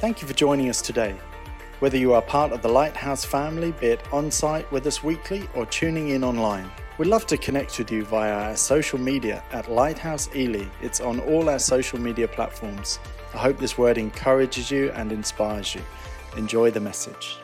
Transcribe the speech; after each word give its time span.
Thank 0.00 0.22
you 0.22 0.28
for 0.28 0.34
joining 0.34 0.68
us 0.68 0.80
today. 0.80 1.16
Whether 1.80 1.98
you 1.98 2.12
are 2.12 2.22
part 2.22 2.52
of 2.52 2.62
the 2.62 2.68
Lighthouse 2.68 3.24
family, 3.24 3.72
be 3.72 3.88
it 3.88 4.12
on 4.12 4.30
site 4.30 4.70
with 4.70 4.86
us 4.86 5.02
weekly 5.02 5.48
or 5.56 5.66
tuning 5.66 6.10
in 6.10 6.22
online, 6.22 6.70
we'd 6.98 7.08
love 7.08 7.26
to 7.26 7.36
connect 7.36 7.76
with 7.80 7.90
you 7.90 8.04
via 8.04 8.32
our 8.32 8.56
social 8.56 9.00
media 9.00 9.42
at 9.50 9.68
Lighthouse 9.68 10.28
Ely. 10.36 10.66
It's 10.82 11.00
on 11.00 11.18
all 11.18 11.48
our 11.48 11.58
social 11.58 11.98
media 11.98 12.28
platforms. 12.28 13.00
I 13.34 13.38
hope 13.38 13.58
this 13.58 13.76
word 13.76 13.98
encourages 13.98 14.70
you 14.70 14.92
and 14.92 15.10
inspires 15.10 15.74
you. 15.74 15.82
Enjoy 16.36 16.70
the 16.70 16.78
message. 16.78 17.36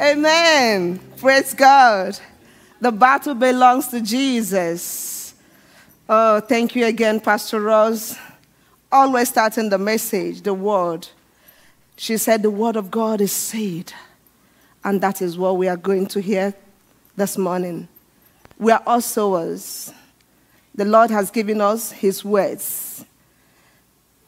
Amen. 0.00 0.98
Praise 1.18 1.54
God. 1.54 2.18
The 2.80 2.90
battle 2.90 3.36
belongs 3.36 3.86
to 3.88 4.00
Jesus. 4.00 5.34
Oh, 6.08 6.40
thank 6.40 6.74
you 6.74 6.86
again, 6.86 7.20
Pastor 7.20 7.60
Rose. 7.60 8.18
Always 8.90 9.28
starting 9.28 9.68
the 9.68 9.78
message, 9.78 10.42
the 10.42 10.54
word. 10.54 11.08
She 11.96 12.16
said, 12.16 12.42
The 12.42 12.50
word 12.50 12.76
of 12.76 12.90
God 12.90 13.20
is 13.20 13.32
said. 13.32 13.92
And 14.84 15.00
that 15.00 15.20
is 15.20 15.36
what 15.36 15.56
we 15.56 15.66
are 15.66 15.76
going 15.76 16.06
to 16.06 16.20
hear 16.20 16.54
this 17.16 17.36
morning. 17.36 17.88
We 18.58 18.72
are 18.72 18.82
all 18.86 19.00
sowers. 19.00 19.92
The 20.74 20.84
Lord 20.84 21.10
has 21.10 21.30
given 21.30 21.60
us 21.60 21.90
his 21.90 22.24
words. 22.24 23.04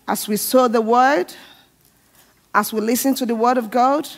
As 0.06 0.26
we 0.26 0.36
sow 0.36 0.66
the 0.66 0.80
word, 0.80 1.32
as 2.54 2.72
we 2.72 2.80
listen 2.80 3.14
to 3.16 3.26
the 3.26 3.34
word 3.34 3.58
of 3.58 3.70
God, 3.70 4.08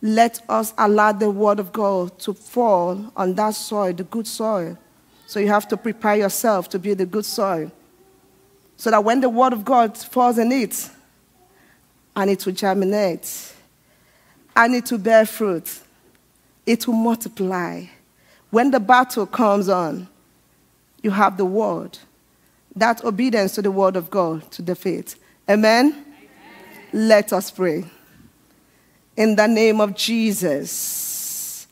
let 0.00 0.40
us 0.48 0.72
allow 0.78 1.12
the 1.12 1.30
word 1.30 1.58
of 1.58 1.72
God 1.72 2.18
to 2.20 2.32
fall 2.32 3.12
on 3.16 3.34
that 3.34 3.54
soil, 3.54 3.92
the 3.92 4.04
good 4.04 4.26
soil. 4.26 4.78
So 5.26 5.40
you 5.40 5.48
have 5.48 5.66
to 5.68 5.76
prepare 5.76 6.16
yourself 6.16 6.68
to 6.70 6.78
be 6.78 6.94
the 6.94 7.06
good 7.06 7.24
soil. 7.24 7.72
So 8.76 8.90
that 8.90 9.04
when 9.04 9.20
the 9.20 9.28
word 9.28 9.52
of 9.52 9.64
God 9.64 9.96
falls 9.96 10.38
in 10.38 10.52
it, 10.52 10.90
and 12.16 12.30
it 12.30 12.44
will 12.44 12.52
germinate, 12.52 13.52
and 14.56 14.74
it 14.74 14.90
will 14.90 14.98
bear 14.98 15.26
fruit, 15.26 15.80
it 16.66 16.86
will 16.86 16.94
multiply. 16.94 17.84
When 18.50 18.70
the 18.70 18.80
battle 18.80 19.26
comes 19.26 19.68
on, 19.68 20.08
you 21.02 21.10
have 21.10 21.36
the 21.36 21.44
word. 21.44 21.98
That 22.76 23.04
obedience 23.04 23.54
to 23.56 23.62
the 23.62 23.70
word 23.70 23.96
of 23.96 24.10
God 24.10 24.50
to 24.52 24.62
defeat. 24.62 25.16
Amen? 25.48 25.92
Amen? 25.92 26.04
Let 26.92 27.32
us 27.32 27.50
pray. 27.50 27.84
In 29.16 29.36
the 29.36 29.46
name 29.46 29.80
of 29.80 29.94
Jesus. 29.94 31.66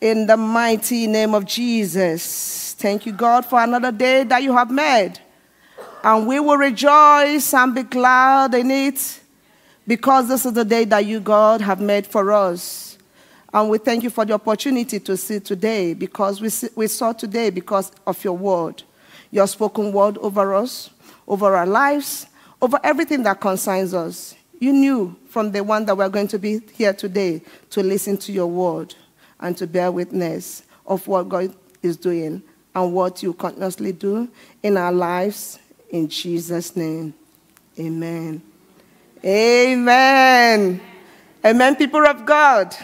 In 0.00 0.26
the 0.26 0.36
mighty 0.36 1.06
name 1.06 1.34
of 1.34 1.44
Jesus. 1.44 2.74
Thank 2.78 3.04
you, 3.04 3.12
God, 3.12 3.44
for 3.44 3.60
another 3.60 3.90
day 3.90 4.24
that 4.24 4.42
you 4.42 4.52
have 4.52 4.70
made. 4.70 5.18
And 6.02 6.26
we 6.26 6.40
will 6.40 6.56
rejoice 6.56 7.52
and 7.54 7.74
be 7.74 7.82
glad 7.82 8.54
in 8.54 8.70
it 8.70 9.20
because 9.86 10.28
this 10.28 10.46
is 10.46 10.52
the 10.52 10.64
day 10.64 10.84
that 10.84 11.06
you, 11.06 11.20
God, 11.20 11.60
have 11.60 11.80
made 11.80 12.06
for 12.06 12.32
us. 12.32 12.98
And 13.52 13.70
we 13.70 13.78
thank 13.78 14.04
you 14.04 14.10
for 14.10 14.24
the 14.24 14.34
opportunity 14.34 15.00
to 15.00 15.16
see 15.16 15.40
today 15.40 15.94
because 15.94 16.40
we, 16.40 16.50
see, 16.50 16.68
we 16.76 16.86
saw 16.86 17.12
today 17.12 17.50
because 17.50 17.90
of 18.06 18.22
your 18.22 18.36
word, 18.36 18.82
your 19.30 19.46
spoken 19.46 19.90
word 19.92 20.18
over 20.18 20.54
us, 20.54 20.90
over 21.26 21.56
our 21.56 21.66
lives, 21.66 22.26
over 22.60 22.78
everything 22.84 23.22
that 23.22 23.40
concerns 23.40 23.94
us. 23.94 24.34
You 24.60 24.72
knew 24.72 25.16
from 25.28 25.52
the 25.52 25.64
one 25.64 25.86
that 25.86 25.96
we're 25.96 26.08
going 26.08 26.28
to 26.28 26.38
be 26.38 26.60
here 26.74 26.92
today 26.92 27.40
to 27.70 27.82
listen 27.82 28.18
to 28.18 28.32
your 28.32 28.48
word 28.48 28.94
and 29.40 29.56
to 29.56 29.66
bear 29.66 29.90
witness 29.90 30.64
of 30.86 31.06
what 31.06 31.28
God 31.28 31.54
is 31.82 31.96
doing 31.96 32.42
and 32.74 32.92
what 32.92 33.22
you 33.22 33.32
continuously 33.32 33.92
do 33.92 34.28
in 34.62 34.76
our 34.76 34.92
lives. 34.92 35.58
In 35.90 36.08
Jesus' 36.08 36.76
name, 36.76 37.14
amen. 37.78 38.42
Amen. 39.24 40.80
Amen, 41.44 41.76
people 41.76 42.06
of 42.06 42.26
God. 42.26 42.74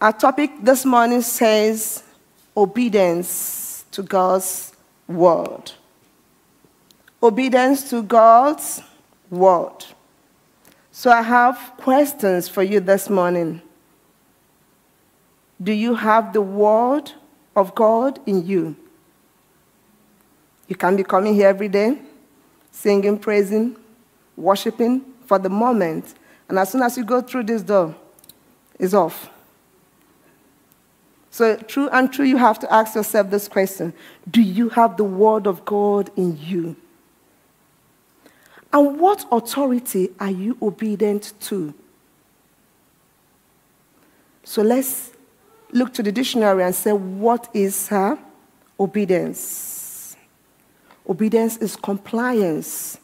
Our 0.00 0.12
topic 0.12 0.52
this 0.62 0.84
morning 0.84 1.22
says 1.22 2.04
obedience 2.56 3.84
to 3.90 4.02
God's 4.02 4.72
word. 5.08 5.72
Obedience 7.20 7.90
to 7.90 8.02
God's 8.02 8.80
word. 9.28 9.84
So 10.92 11.10
I 11.10 11.22
have 11.22 11.72
questions 11.78 12.48
for 12.48 12.62
you 12.62 12.78
this 12.78 13.10
morning. 13.10 13.62
Do 15.60 15.72
you 15.72 15.96
have 15.96 16.32
the 16.32 16.42
word 16.42 17.10
of 17.56 17.74
God 17.74 18.20
in 18.26 18.46
you? 18.46 18.76
You 20.68 20.76
can 20.76 20.96
be 20.96 21.02
coming 21.02 21.34
here 21.34 21.48
every 21.48 21.68
day, 21.68 21.98
singing, 22.70 23.18
praising, 23.18 23.76
worshiping 24.36 25.04
for 25.26 25.38
the 25.38 25.48
moment. 25.48 26.14
And 26.48 26.58
as 26.58 26.70
soon 26.70 26.82
as 26.82 26.96
you 26.96 27.04
go 27.04 27.20
through 27.20 27.44
this 27.44 27.62
door, 27.62 27.94
it's 28.78 28.94
off. 28.94 29.30
So, 31.30 31.56
true 31.56 31.88
and 31.90 32.12
true, 32.12 32.24
you 32.24 32.36
have 32.36 32.58
to 32.60 32.72
ask 32.72 32.94
yourself 32.94 33.30
this 33.30 33.48
question 33.48 33.92
Do 34.30 34.42
you 34.42 34.68
have 34.70 34.96
the 34.96 35.04
word 35.04 35.46
of 35.46 35.64
God 35.64 36.10
in 36.16 36.38
you? 36.40 36.76
And 38.72 39.00
what 39.00 39.26
authority 39.32 40.10
are 40.20 40.30
you 40.30 40.56
obedient 40.60 41.32
to? 41.40 41.74
So 44.44 44.62
let's 44.62 45.10
look 45.72 45.92
to 45.94 46.02
the 46.02 46.12
dictionary 46.12 46.62
and 46.62 46.74
say, 46.74 46.92
what 46.92 47.48
is 47.54 47.88
her 47.88 48.18
obedience? 48.80 49.77
Obedience 51.08 51.56
is 51.58 51.74
compliance, 51.74 52.98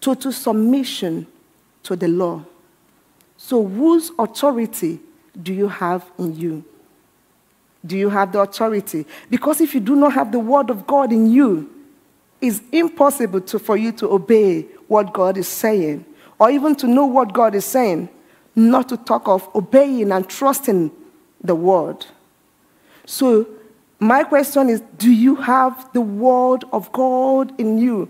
total 0.00 0.32
submission 0.32 1.26
to 1.84 1.94
the 1.94 2.08
law. 2.08 2.44
So, 3.36 3.64
whose 3.64 4.10
authority 4.18 4.98
do 5.40 5.54
you 5.54 5.68
have 5.68 6.10
in 6.18 6.34
you? 6.36 6.64
Do 7.86 7.96
you 7.96 8.10
have 8.10 8.32
the 8.32 8.40
authority? 8.40 9.06
Because 9.30 9.60
if 9.60 9.72
you 9.72 9.80
do 9.80 9.94
not 9.94 10.12
have 10.14 10.32
the 10.32 10.40
word 10.40 10.70
of 10.70 10.86
God 10.86 11.12
in 11.12 11.30
you, 11.30 11.70
it's 12.40 12.60
impossible 12.72 13.40
to, 13.42 13.58
for 13.58 13.76
you 13.76 13.92
to 13.92 14.10
obey 14.10 14.62
what 14.88 15.12
God 15.12 15.36
is 15.36 15.48
saying, 15.48 16.04
or 16.38 16.50
even 16.50 16.74
to 16.76 16.86
know 16.86 17.06
what 17.06 17.32
God 17.32 17.54
is 17.54 17.64
saying, 17.64 18.08
not 18.54 18.88
to 18.88 18.96
talk 18.96 19.28
of 19.28 19.48
obeying 19.54 20.10
and 20.10 20.28
trusting 20.28 20.90
the 21.40 21.54
word. 21.54 22.04
So, 23.06 23.46
my 24.00 24.24
question 24.24 24.68
is 24.68 24.82
do 24.96 25.10
you 25.10 25.36
have 25.36 25.92
the 25.92 26.00
word 26.00 26.64
of 26.72 26.90
God 26.92 27.58
in 27.60 27.78
you? 27.78 28.08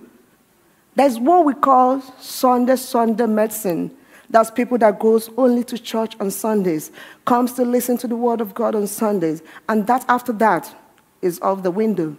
That's 0.94 1.18
what 1.18 1.44
we 1.44 1.54
call 1.54 2.00
Sunday 2.20 2.76
Sunday 2.76 3.26
medicine. 3.26 3.96
That's 4.30 4.50
people 4.50 4.76
that 4.78 4.98
goes 4.98 5.30
only 5.38 5.64
to 5.64 5.78
church 5.78 6.14
on 6.20 6.30
Sundays, 6.30 6.90
comes 7.24 7.52
to 7.54 7.64
listen 7.64 7.96
to 7.98 8.06
the 8.06 8.16
word 8.16 8.40
of 8.40 8.52
God 8.52 8.74
on 8.74 8.86
Sundays, 8.86 9.42
and 9.68 9.86
that 9.86 10.04
after 10.08 10.32
that 10.34 10.74
is 11.22 11.40
off 11.40 11.62
the 11.62 11.70
window. 11.70 12.16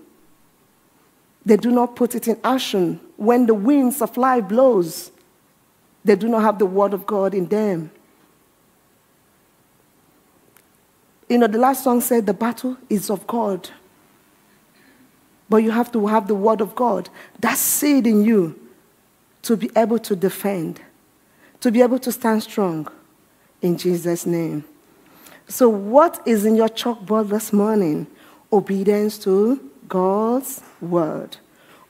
They 1.46 1.57
do 1.57 1.72
not 1.72 1.96
put 1.96 2.16
it 2.16 2.28
in 2.28 2.40
action 2.44 3.00
when 3.18 3.46
the 3.46 3.53
winds 3.53 4.01
of 4.01 4.18
life 4.18 4.47
blows. 4.47 5.12
They 6.03 6.16
do 6.16 6.28
not 6.28 6.41
have 6.41 6.57
the 6.57 6.66
word 6.66 6.94
of 6.94 7.06
God 7.06 7.34
in 7.34 7.46
them. 7.47 7.91
You 11.30 11.38
know, 11.38 11.48
the 11.48 11.60
last 11.60 11.84
song 11.84 12.02
said 12.02 12.26
the 12.26 12.34
battle 12.34 12.76
is 12.90 13.10
of 13.12 13.26
God. 13.28 13.70
But 15.48 15.58
you 15.58 15.72
have 15.72 15.92
to 15.92 16.08
have 16.08 16.28
the 16.28 16.36
word 16.36 16.60
of 16.60 16.76
God. 16.76 17.10
That 17.40 17.58
seed 17.58 18.08
in 18.08 18.24
you 18.24 18.60
to 19.44 19.56
be 19.56 19.70
able 19.76 20.00
to 20.00 20.16
defend, 20.16 20.82
to 21.62 21.72
be 21.72 21.82
able 21.82 22.00
to 22.00 22.12
stand 22.12 22.44
strong 22.44 22.88
in 23.62 23.78
Jesus' 23.78 24.26
name. 24.26 24.66
So, 25.48 25.70
what 25.70 26.22
is 26.28 26.46
in 26.46 26.56
your 26.56 26.70
chalkboard 26.70 27.30
this 27.30 27.54
morning? 27.54 28.08
Obedience 28.52 29.18
to 29.20 29.60
God's 29.88 30.62
word. 30.82 31.38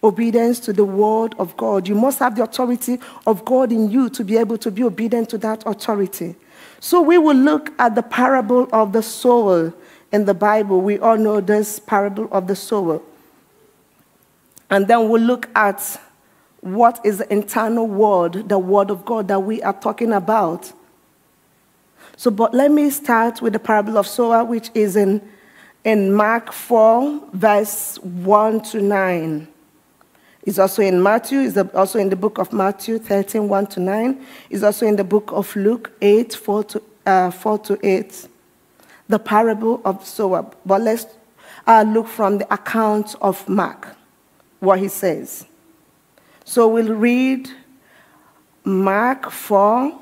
Obedience 0.01 0.59
to 0.61 0.73
the 0.73 0.85
word 0.85 1.35
of 1.37 1.55
God. 1.57 1.87
You 1.87 1.95
must 1.95 2.19
have 2.19 2.35
the 2.35 2.43
authority 2.43 2.99
of 3.27 3.43
God 3.43 3.71
in 3.71 3.91
you 3.91 4.09
to 4.09 4.23
be 4.23 4.37
able 4.37 4.57
to 4.59 4.71
be 4.71 4.83
obedient 4.83 5.29
to 5.29 5.37
that 5.39 5.63
authority. 5.65 6.35
So 6.79 7.01
we 7.01 7.17
will 7.17 7.35
look 7.35 7.71
at 7.79 7.95
the 7.95 8.03
parable 8.03 8.67
of 8.71 8.93
the 8.93 9.03
sower 9.03 9.73
in 10.11 10.25
the 10.25 10.33
Bible. 10.33 10.81
We 10.81 10.99
all 10.99 11.17
know 11.17 11.41
this 11.41 11.79
parable 11.79 12.27
of 12.31 12.47
the 12.47 12.55
sower. 12.55 13.01
And 14.69 14.87
then 14.87 15.09
we'll 15.09 15.21
look 15.21 15.49
at 15.55 15.99
what 16.61 16.99
is 17.03 17.17
the 17.17 17.31
internal 17.31 17.87
word, 17.87 18.49
the 18.49 18.59
word 18.59 18.91
of 18.91 19.05
God 19.05 19.27
that 19.29 19.39
we 19.39 19.61
are 19.61 19.73
talking 19.73 20.13
about. 20.13 20.71
So, 22.17 22.29
but 22.31 22.53
let 22.53 22.71
me 22.71 22.89
start 22.89 23.41
with 23.41 23.53
the 23.53 23.59
parable 23.59 23.97
of 23.97 24.05
sower, 24.05 24.43
which 24.43 24.69
is 24.73 24.95
in 24.95 25.21
in 25.83 26.13
Mark 26.13 26.51
4, 26.51 27.29
verse 27.33 27.97
1 27.99 28.61
to 28.61 28.81
9. 28.81 29.47
It's 30.43 30.57
also 30.57 30.81
in 30.81 31.03
Matthew, 31.03 31.39
it's 31.39 31.57
also 31.57 31.99
in 31.99 32.09
the 32.09 32.15
book 32.15 32.37
of 32.37 32.53
Matthew 32.53 32.97
13, 32.97 33.47
1 33.47 33.67
to 33.67 33.79
9. 33.79 34.25
It's 34.49 34.63
also 34.63 34.85
in 34.85 34.95
the 34.95 35.03
book 35.03 35.31
of 35.31 35.53
Luke 35.55 35.91
8, 36.01 36.33
4 36.33 36.63
to, 36.63 36.81
uh, 37.05 37.31
4 37.31 37.57
to 37.59 37.79
8. 37.85 38.27
The 39.09 39.19
parable 39.19 39.81
of 39.83 40.05
sower. 40.05 40.49
But 40.65 40.81
let's 40.81 41.05
uh, 41.67 41.83
look 41.87 42.07
from 42.07 42.37
the 42.37 42.53
account 42.53 43.15
of 43.21 43.47
Mark, 43.49 43.95
what 44.59 44.79
he 44.79 44.87
says. 44.87 45.45
So 46.45 46.67
we'll 46.67 46.95
read 46.95 47.49
Mark 48.63 49.29
4, 49.29 49.99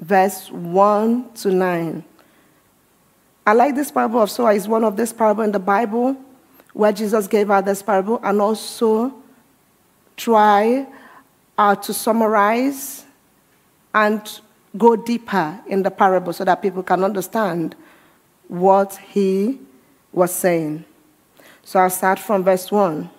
verse 0.00 0.50
1 0.50 1.32
to 1.34 1.50
9. 1.50 2.04
I 3.46 3.52
like 3.52 3.76
this 3.76 3.90
parable 3.92 4.22
of 4.22 4.30
sower. 4.30 4.52
It's 4.52 4.66
one 4.66 4.84
of 4.84 4.96
this 4.96 5.12
parable 5.12 5.44
in 5.44 5.52
the 5.52 5.60
Bible 5.60 6.16
where 6.72 6.92
Jesus 6.92 7.26
gave 7.26 7.50
out 7.50 7.64
this 7.64 7.82
parable 7.82 8.20
and 8.22 8.40
also 8.40 9.14
try 10.16 10.86
uh, 11.58 11.74
to 11.76 11.92
summarize 11.92 13.04
and 13.94 14.40
go 14.76 14.96
deeper 14.96 15.58
in 15.66 15.82
the 15.82 15.90
parable 15.90 16.32
so 16.32 16.44
that 16.44 16.60
people 16.60 16.82
can 16.82 17.02
understand 17.02 17.74
what 18.48 18.96
he 18.96 19.58
was 20.12 20.32
saying. 20.32 20.84
So 21.64 21.80
I'll 21.80 21.90
start 21.90 22.18
from 22.18 22.44
verse 22.44 22.70
1. 22.70 23.10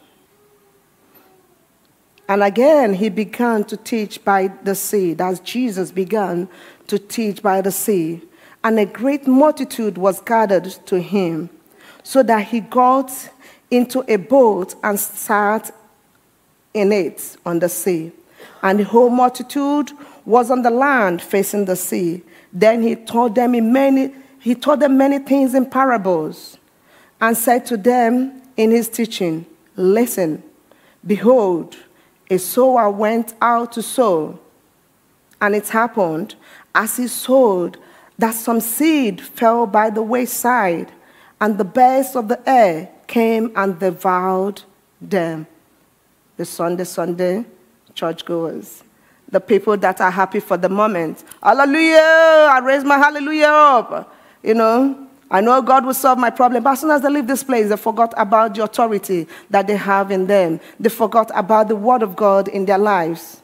And 2.29 2.44
again, 2.44 2.94
he 2.94 3.09
began 3.09 3.63
to 3.65 3.77
teach 3.77 4.23
by 4.23 4.50
the 4.63 4.75
sea, 4.75 5.15
as 5.17 5.39
Jesus 5.39 5.91
began 5.91 6.50
to 6.88 7.00
teach 7.00 7.41
by 7.41 7.61
the 7.61 7.71
sea. 7.71 8.21
And 8.63 8.79
a 8.79 8.85
great 8.85 9.27
multitude 9.27 9.97
was 9.97 10.19
gathered 10.21 10.65
to 10.88 11.00
him, 11.00 11.50
so 12.03 12.23
that 12.23 12.47
he 12.47 12.59
got 12.59 13.11
into 13.71 14.03
a 14.11 14.17
boat 14.17 14.75
and 14.83 15.00
sat 15.00 15.73
in 16.77 16.91
it 16.91 17.38
on 17.45 17.59
the 17.59 17.69
sea. 17.69 18.12
And 18.62 18.79
the 18.79 18.83
whole 18.83 19.09
multitude 19.09 19.91
was 20.25 20.51
on 20.51 20.62
the 20.62 20.69
land 20.69 21.21
facing 21.21 21.65
the 21.65 21.75
sea. 21.75 22.24
Then 22.51 22.81
he 22.81 22.95
taught 22.95 23.35
them 23.35 23.56
in 23.56 23.71
many, 23.71 24.13
he 24.39 24.56
taught 24.56 24.79
them 24.79 24.97
many 24.97 25.19
things 25.19 25.53
in 25.53 25.69
parables, 25.69 26.57
and 27.19 27.35
said 27.35 27.65
to 27.68 27.77
them 27.77 28.41
in 28.56 28.71
his 28.71 28.89
teaching, 28.89 29.45
Listen, 29.75 30.44
behold, 31.06 31.77
a 32.29 32.38
sower 32.38 32.89
went 32.89 33.35
out 33.41 33.71
to 33.74 33.81
sow. 33.81 34.39
And 35.39 35.56
it 35.56 35.69
happened 35.69 36.35
as 36.74 36.97
he 36.97 37.07
sowed 37.07 37.77
that 38.18 38.33
some 38.33 38.59
seed 38.59 39.21
fell 39.21 39.68
by 39.68 39.89
the 39.89 40.01
wayside, 40.01 40.91
and 41.39 41.57
the 41.57 41.63
birds 41.63 42.15
of 42.15 42.27
the 42.27 42.50
air 42.50 42.89
came 43.06 43.51
and 43.56 43.79
devoured 43.79 44.63
them. 45.00 45.45
The 46.38 46.45
Sunday, 46.45 46.84
Sunday 46.84 47.45
churchgoers, 47.94 48.84
the 49.30 49.39
people 49.39 49.75
that 49.75 50.00
are 50.00 50.12
happy 50.12 50.39
for 50.39 50.56
the 50.56 50.69
moment. 50.69 51.24
Hallelujah! 51.42 52.50
I 52.51 52.60
raise 52.63 52.84
my 52.84 52.98
hallelujah 52.98 53.48
up. 53.48 54.16
You 54.44 54.54
know, 54.54 55.07
I 55.30 55.42
know 55.42 55.62
God 55.62 55.86
will 55.86 55.94
solve 55.94 56.19
my 56.19 56.30
problem, 56.30 56.63
but 56.63 56.72
as 56.72 56.81
soon 56.81 56.92
as 56.92 57.01
they 57.01 57.10
leave 57.10 57.28
this 57.28 57.44
place, 57.44 57.69
they 57.69 57.75
forgot 57.75 58.13
about 58.16 58.56
the 58.56 58.63
authority 58.63 59.28
that 59.50 59.68
they 59.68 59.75
have 59.75 60.12
in 60.12 60.28
them. 60.28 60.60
They 60.80 60.89
forgot 60.89 61.31
about 61.34 61.68
the 61.68 61.75
word 61.75 62.04
of 62.04 62.16
God 62.16 62.48
in 62.48 62.66
their 62.66 62.78
lives. 62.78 63.42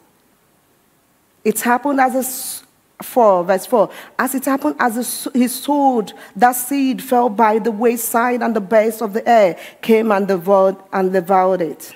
It 1.44 1.60
happened 1.60 2.00
as 2.00 2.16
a 2.16 3.04
4, 3.04 3.44
verse 3.44 3.66
4. 3.66 3.90
As 4.18 4.34
it 4.36 4.46
happened 4.46 4.76
as 4.80 5.28
he 5.34 5.48
sowed, 5.50 6.14
that 6.36 6.54
seed 6.54 7.04
fell 7.04 7.28
by 7.28 7.60
the 7.60 7.72
wayside, 7.72 8.42
and 8.42 8.56
the 8.56 8.62
birds 8.62 9.02
of 9.02 9.12
the 9.14 9.28
air 9.28 9.60
came 9.82 10.12
and 10.12 10.28
devoured, 10.28 10.78
and 10.94 11.12
devoured 11.12 11.62
it. 11.62 11.94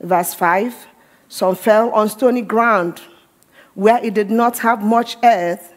Verse 0.00 0.34
5. 0.34 0.86
Some 1.28 1.54
fell 1.54 1.90
on 1.90 2.08
stony 2.08 2.42
ground, 2.42 3.00
where 3.74 4.02
it 4.02 4.14
did 4.14 4.30
not 4.30 4.58
have 4.58 4.82
much 4.82 5.16
earth, 5.22 5.74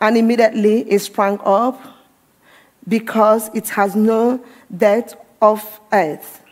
and 0.00 0.16
immediately 0.16 0.80
it 0.90 1.00
sprang 1.00 1.38
up 1.44 1.80
because 2.86 3.50
it 3.54 3.68
has 3.70 3.94
no 3.94 4.42
depth 4.74 5.14
of 5.42 5.80
earth. 5.92 6.42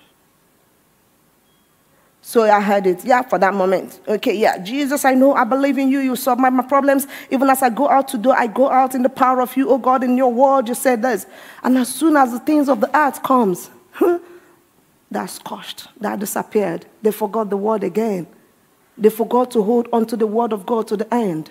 So 2.21 2.43
I 2.43 2.61
heard 2.61 2.89
it, 2.89 3.05
yeah, 3.05 3.23
for 3.23 3.39
that 3.39 3.55
moment. 3.55 4.01
Okay, 4.09 4.35
yeah, 4.35 4.59
Jesus, 4.59 5.05
I 5.05 5.15
know, 5.15 5.35
I 5.35 5.45
believe 5.45 5.79
in 5.79 5.89
you. 5.89 6.01
You 6.01 6.17
solve 6.17 6.41
my, 6.41 6.51
my 6.51 6.65
problems. 6.65 7.07
Even 7.31 7.49
as 7.49 7.63
I 7.63 7.71
go 7.71 7.89
out 7.89 8.09
to 8.09 8.19
do, 8.19 8.33
I 8.33 8.49
go 8.49 8.69
out 8.69 8.97
in 8.97 9.03
the 9.03 9.09
power 9.09 9.41
of 9.41 9.57
you, 9.57 9.71
oh 9.71 9.79
God, 9.79 10.03
in 10.03 10.17
your 10.17 10.33
word, 10.33 10.67
you 10.67 10.75
said 10.75 11.03
this. 11.03 11.25
And 11.63 11.79
as 11.79 11.95
soon 11.95 12.17
as 12.17 12.33
the 12.33 12.41
things 12.41 12.69
of 12.69 12.81
the 12.81 12.95
earth 12.99 13.23
comes, 13.23 13.71
that 15.11 15.27
scorched, 15.27 15.89
that 16.01 16.19
disappeared. 16.19 16.87
They 17.03 17.13
forgot 17.13 17.51
the 17.51 17.57
word 17.57 17.85
again. 17.85 18.27
They 18.99 19.11
forgot 19.11 19.51
to 19.53 19.63
hold 19.63 19.89
on 19.93 20.07
to 20.07 20.17
the 20.17 20.27
word 20.27 20.53
of 20.53 20.67
God 20.67 20.89
to 20.89 20.97
the 20.97 21.13
end. 21.15 21.51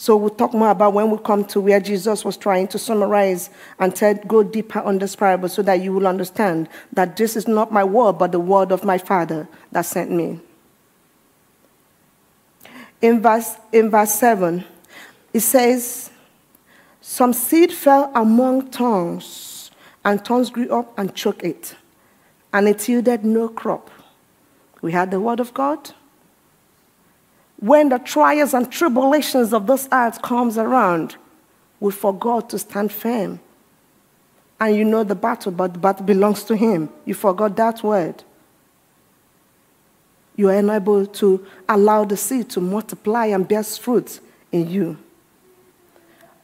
So 0.00 0.16
we'll 0.16 0.30
talk 0.30 0.54
more 0.54 0.70
about 0.70 0.92
when 0.92 1.10
we 1.10 1.18
come 1.18 1.44
to 1.46 1.60
where 1.60 1.80
Jesus 1.80 2.24
was 2.24 2.36
trying 2.36 2.68
to 2.68 2.78
summarize 2.78 3.50
and 3.80 3.94
tell, 3.94 4.14
go 4.14 4.44
deeper 4.44 4.78
on 4.80 4.98
this 4.98 5.16
parable 5.16 5.48
so 5.48 5.60
that 5.62 5.82
you 5.82 5.92
will 5.92 6.06
understand 6.06 6.68
that 6.92 7.16
this 7.16 7.34
is 7.34 7.48
not 7.48 7.72
my 7.72 7.82
word, 7.82 8.12
but 8.12 8.30
the 8.30 8.38
word 8.38 8.70
of 8.70 8.84
my 8.84 8.96
Father 8.96 9.48
that 9.72 9.82
sent 9.82 10.12
me. 10.12 10.40
In 13.02 13.20
verse, 13.20 13.56
in 13.72 13.90
verse 13.90 14.12
7, 14.12 14.64
it 15.32 15.40
says, 15.40 16.10
Some 17.00 17.32
seed 17.32 17.72
fell 17.72 18.12
among 18.14 18.70
thorns, 18.70 19.24
and 20.08 20.24
thorns 20.24 20.48
grew 20.48 20.70
up 20.70 20.98
and 20.98 21.14
choked 21.14 21.42
it, 21.42 21.76
and 22.54 22.66
it 22.66 22.88
yielded 22.88 23.26
no 23.26 23.46
crop. 23.46 23.90
We 24.80 24.92
had 24.92 25.10
the 25.10 25.20
word 25.20 25.38
of 25.38 25.52
God, 25.52 25.90
when 27.58 27.90
the 27.90 27.98
trials 27.98 28.54
and 28.54 28.72
tribulations 28.72 29.52
of 29.52 29.66
this 29.66 29.86
earth 29.92 30.22
comes 30.22 30.56
around, 30.56 31.16
we 31.78 31.92
forgot 31.92 32.48
to 32.50 32.58
stand 32.58 32.90
firm. 32.90 33.38
And 34.58 34.74
you 34.76 34.84
know 34.84 35.04
the 35.04 35.14
battle, 35.14 35.52
but 35.52 35.74
the 35.74 35.78
battle 35.78 36.06
belongs 36.06 36.42
to 36.44 36.56
him. 36.56 36.88
You 37.04 37.12
forgot 37.12 37.54
that 37.56 37.82
word. 37.82 38.24
You 40.36 40.48
are 40.48 40.56
unable 40.56 41.04
to 41.04 41.46
allow 41.68 42.06
the 42.06 42.16
seed 42.16 42.48
to 42.50 42.62
multiply 42.62 43.26
and 43.26 43.46
bear 43.46 43.62
fruit 43.62 44.20
in 44.52 44.70
you. 44.70 44.96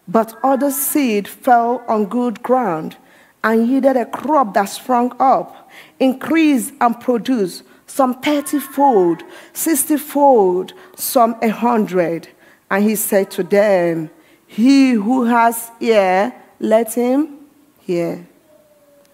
But 0.06 0.37
other 0.43 0.70
seed 0.70 1.26
fell 1.26 1.82
on 1.88 2.05
good 2.05 2.43
ground 2.43 2.99
and 3.44 3.69
yielded 3.69 3.96
a 3.99 4.06
crop 4.06 4.55
that 4.55 4.64
sprung 4.64 5.14
up, 5.20 5.70
increased, 6.00 6.73
and 6.81 6.99
produced 6.99 7.62
some 7.87 8.14
30 8.20 8.58
fold, 8.58 9.23
60 9.52 9.99
fold, 9.99 10.73
some 10.96 11.37
a 11.43 11.49
hundred. 11.50 12.26
And 12.70 12.82
he 12.82 12.96
said 12.96 13.31
to 13.32 13.44
them, 13.44 14.11
He 14.46 14.93
who 14.93 15.25
has 15.25 15.70
ear, 15.79 16.35
let 16.58 16.94
him 16.94 17.38
hear. 17.81 18.26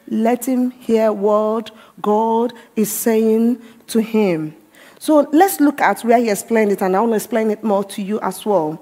Let 0.07 0.47
him 0.47 0.71
hear 0.71 1.13
what 1.13 1.73
God 2.01 2.53
is 2.77 2.91
saying 2.91 3.61
to 3.89 4.01
him. 4.01 4.55
So 5.01 5.29
let's 5.33 5.61
look 5.61 5.81
at 5.81 6.03
where 6.03 6.19
he 6.19 6.31
explained 6.31 6.71
it, 6.71 6.83
and 6.83 6.97
I 6.97 7.01
want 7.01 7.13
to 7.13 7.17
explain 7.17 7.51
it 7.51 7.65
more 7.65 7.83
to 7.85 8.03
you 8.03 8.21
as 8.21 8.47
well. 8.47 8.81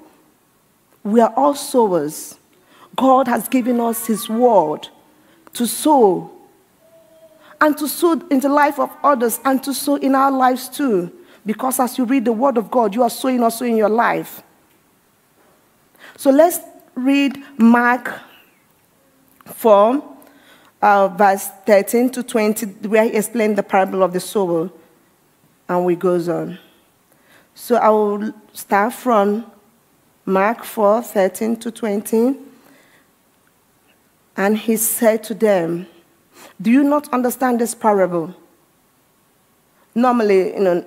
We 1.02 1.20
are 1.20 1.32
all 1.36 1.54
sowers. 1.54 2.38
God 2.94 3.28
has 3.28 3.48
given 3.48 3.80
us 3.80 4.06
his 4.06 4.28
word 4.28 4.88
to 5.58 5.66
sow 5.66 6.30
and 7.60 7.76
to 7.76 7.88
sow 7.88 8.12
in 8.30 8.38
the 8.38 8.48
life 8.48 8.78
of 8.78 8.90
others 9.02 9.40
and 9.44 9.60
to 9.64 9.74
sow 9.74 9.96
in 9.96 10.14
our 10.14 10.30
lives 10.30 10.68
too. 10.68 11.12
Because 11.44 11.80
as 11.80 11.98
you 11.98 12.04
read 12.04 12.24
the 12.24 12.32
Word 12.32 12.56
of 12.56 12.70
God, 12.70 12.94
you 12.94 13.02
are 13.02 13.10
sowing 13.10 13.42
also 13.42 13.64
in 13.64 13.76
your 13.76 13.88
life. 13.88 14.40
So 16.16 16.30
let's 16.30 16.60
read 16.94 17.42
Mark 17.56 18.20
4, 19.46 20.16
uh, 20.80 21.08
verse 21.08 21.48
13 21.66 22.10
to 22.10 22.22
20, 22.22 22.66
where 22.88 23.02
he 23.02 23.10
explained 23.16 23.58
the 23.58 23.64
parable 23.64 24.04
of 24.04 24.12
the 24.12 24.20
sower. 24.20 24.70
And 25.68 25.84
we 25.84 25.96
goes 25.96 26.28
on. 26.28 26.58
So 27.54 27.76
I 27.76 27.88
will 27.88 28.32
start 28.52 28.92
from 28.92 29.50
Mark 30.24 30.62
4, 30.62 31.02
13 31.02 31.56
to 31.56 31.72
20. 31.72 32.47
And 34.38 34.56
he 34.56 34.76
said 34.76 35.24
to 35.24 35.34
them, 35.34 35.88
do 36.62 36.70
you 36.70 36.84
not 36.84 37.12
understand 37.12 37.60
this 37.60 37.74
parable? 37.74 38.34
Normally, 39.96 40.54
you 40.54 40.60
know, 40.60 40.86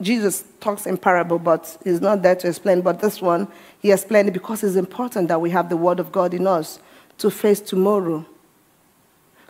Jesus 0.00 0.44
talks 0.60 0.86
in 0.86 0.96
parable, 0.96 1.40
but 1.40 1.76
he's 1.82 2.00
not 2.00 2.22
there 2.22 2.36
to 2.36 2.48
explain. 2.48 2.82
But 2.82 3.00
this 3.00 3.20
one, 3.20 3.48
he 3.80 3.90
explained 3.90 4.28
it 4.28 4.32
because 4.32 4.62
it's 4.62 4.76
important 4.76 5.26
that 5.26 5.40
we 5.40 5.50
have 5.50 5.68
the 5.68 5.76
word 5.76 5.98
of 5.98 6.12
God 6.12 6.34
in 6.34 6.46
us 6.46 6.78
to 7.18 7.32
face 7.32 7.60
tomorrow. 7.60 8.24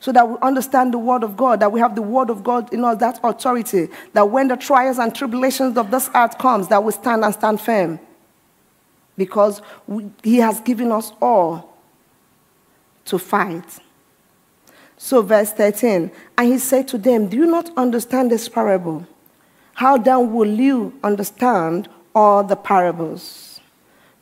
So 0.01 0.11
that 0.13 0.27
we 0.27 0.37
understand 0.41 0.95
the 0.95 0.99
word 0.99 1.23
of 1.23 1.37
God, 1.37 1.61
that 1.61 1.73
we 1.73 1.81
have 1.81 1.97
the 1.97 2.03
word 2.03 2.31
of 2.31 2.43
God 2.43 2.73
in 2.73 2.83
us, 2.83 2.99
that 3.01 3.21
authority, 3.23 3.89
that 4.15 4.31
when 4.31 4.49
the 4.49 4.57
trials 4.57 4.99
and 4.99 5.15
tribulations 5.15 5.77
of 5.77 5.91
this 5.91 6.09
earth 6.15 6.39
comes, 6.39 6.69
that 6.69 6.83
we 6.83 6.93
stand 6.93 7.25
and 7.25 7.35
stand 7.35 7.61
firm. 7.61 8.01
Because 9.19 9.61
we, 9.87 10.11
he 10.23 10.39
has 10.39 10.61
given 10.61 10.93
us 10.93 11.13
all 11.21 11.76
to 13.07 13.19
fight. 13.19 13.79
So, 14.99 15.23
verse 15.23 15.53
13, 15.53 16.11
and 16.39 16.49
he 16.49 16.59
said 16.59 16.89
to 16.89 16.99
them, 16.99 17.29
Do 17.29 17.37
you 17.37 17.47
not 17.47 17.71
understand 17.77 18.31
this 18.31 18.49
parable? 18.49 19.07
How 19.75 19.99
then 19.99 20.33
will 20.33 20.49
you 20.49 20.99
understand 21.05 21.89
all 22.15 22.43
the 22.43 22.57
parables? 22.57 23.61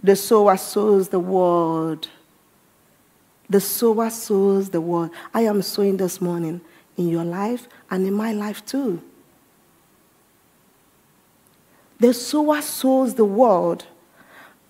The 0.02 0.16
sower 0.16 0.56
sows 0.56 1.08
the 1.08 1.20
word. 1.20 2.08
The 3.48 3.60
sower 3.60 4.10
sows 4.10 4.70
the 4.70 4.80
word. 4.80 5.10
I 5.32 5.42
am 5.42 5.62
sowing 5.62 5.96
this 5.96 6.20
morning 6.20 6.60
in 6.96 7.08
your 7.08 7.24
life 7.24 7.68
and 7.90 8.06
in 8.06 8.14
my 8.14 8.32
life 8.32 8.64
too. 8.66 9.00
The 12.00 12.12
sower 12.12 12.60
sows 12.60 13.14
the 13.14 13.24
word, 13.24 13.84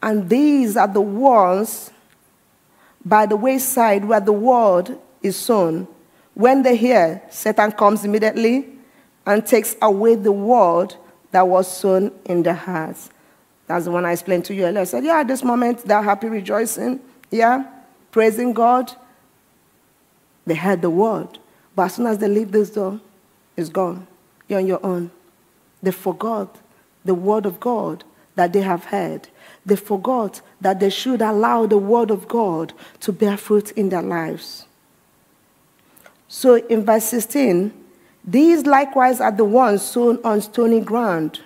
and 0.03 0.29
these 0.29 0.77
are 0.77 0.87
the 0.87 1.01
ones 1.01 1.91
by 3.05 3.27
the 3.27 3.37
wayside 3.37 4.05
where 4.05 4.21
the 4.21 4.33
word 4.33 4.99
is 5.23 5.37
sown. 5.37 5.87
When 6.35 6.63
they 6.63 6.77
hear, 6.77 7.23
Satan 7.31 7.73
comes 7.73 8.05
immediately 8.05 8.69
and 9.27 9.47
takes 9.47 9.77
away 9.81 10.15
the 10.15 10.33
word 10.33 10.95
that 11.31 11.47
was 11.47 11.71
sown 11.71 12.13
in 12.25 12.43
their 12.43 12.55
hearts. 12.55 13.11
That's 13.67 13.87
the 13.87 13.91
one 13.91 14.05
I 14.05 14.13
explained 14.13 14.45
to 14.47 14.55
you 14.55 14.65
earlier. 14.65 14.81
I 14.81 14.85
said, 14.85 15.05
Yeah, 15.05 15.21
at 15.21 15.29
this 15.29 15.43
moment, 15.43 15.85
they're 15.85 16.03
happy, 16.03 16.29
rejoicing, 16.29 17.01
yeah, 17.31 17.65
praising 18.11 18.53
God. 18.53 18.93
They 20.47 20.55
heard 20.55 20.83
the 20.83 20.91
word. 20.91 21.39
But 21.75 21.85
as 21.85 21.95
soon 21.95 22.07
as 22.07 22.19
they 22.19 22.29
leave 22.29 22.53
this 22.53 22.71
door, 22.71 23.01
it's 23.57 23.69
gone. 23.69 24.07
You're 24.49 24.61
on 24.61 24.67
your 24.67 24.85
own. 24.85 25.11
They 25.83 25.91
forgot 25.91 26.59
the 27.05 27.15
word 27.15 27.47
of 27.47 27.61
God 27.61 28.05
that 28.35 28.53
they 28.53 28.63
have 28.63 28.85
heard. 28.87 29.29
They 29.67 29.77
forgot 29.77 30.41
that 30.61 30.81
they 30.81 30.91
should 30.91 31.23
allow 31.23 31.67
the 31.67 31.79
word 31.79 32.11
of 32.11 32.29
God 32.29 32.73
to 33.01 33.13
bear 33.13 33.37
fruit 33.37 33.71
in 33.73 33.89
their 33.89 34.03
lives. 34.03 34.67
So 36.29 36.57
in 36.57 36.85
verse 36.85 37.05
16, 37.05 37.73
these 38.25 38.67
likewise 38.67 39.21
are 39.21 39.33
the 39.33 39.45
ones 39.45 39.83
sown 39.83 40.19
on 40.25 40.41
stony 40.41 40.81
ground, 40.81 41.41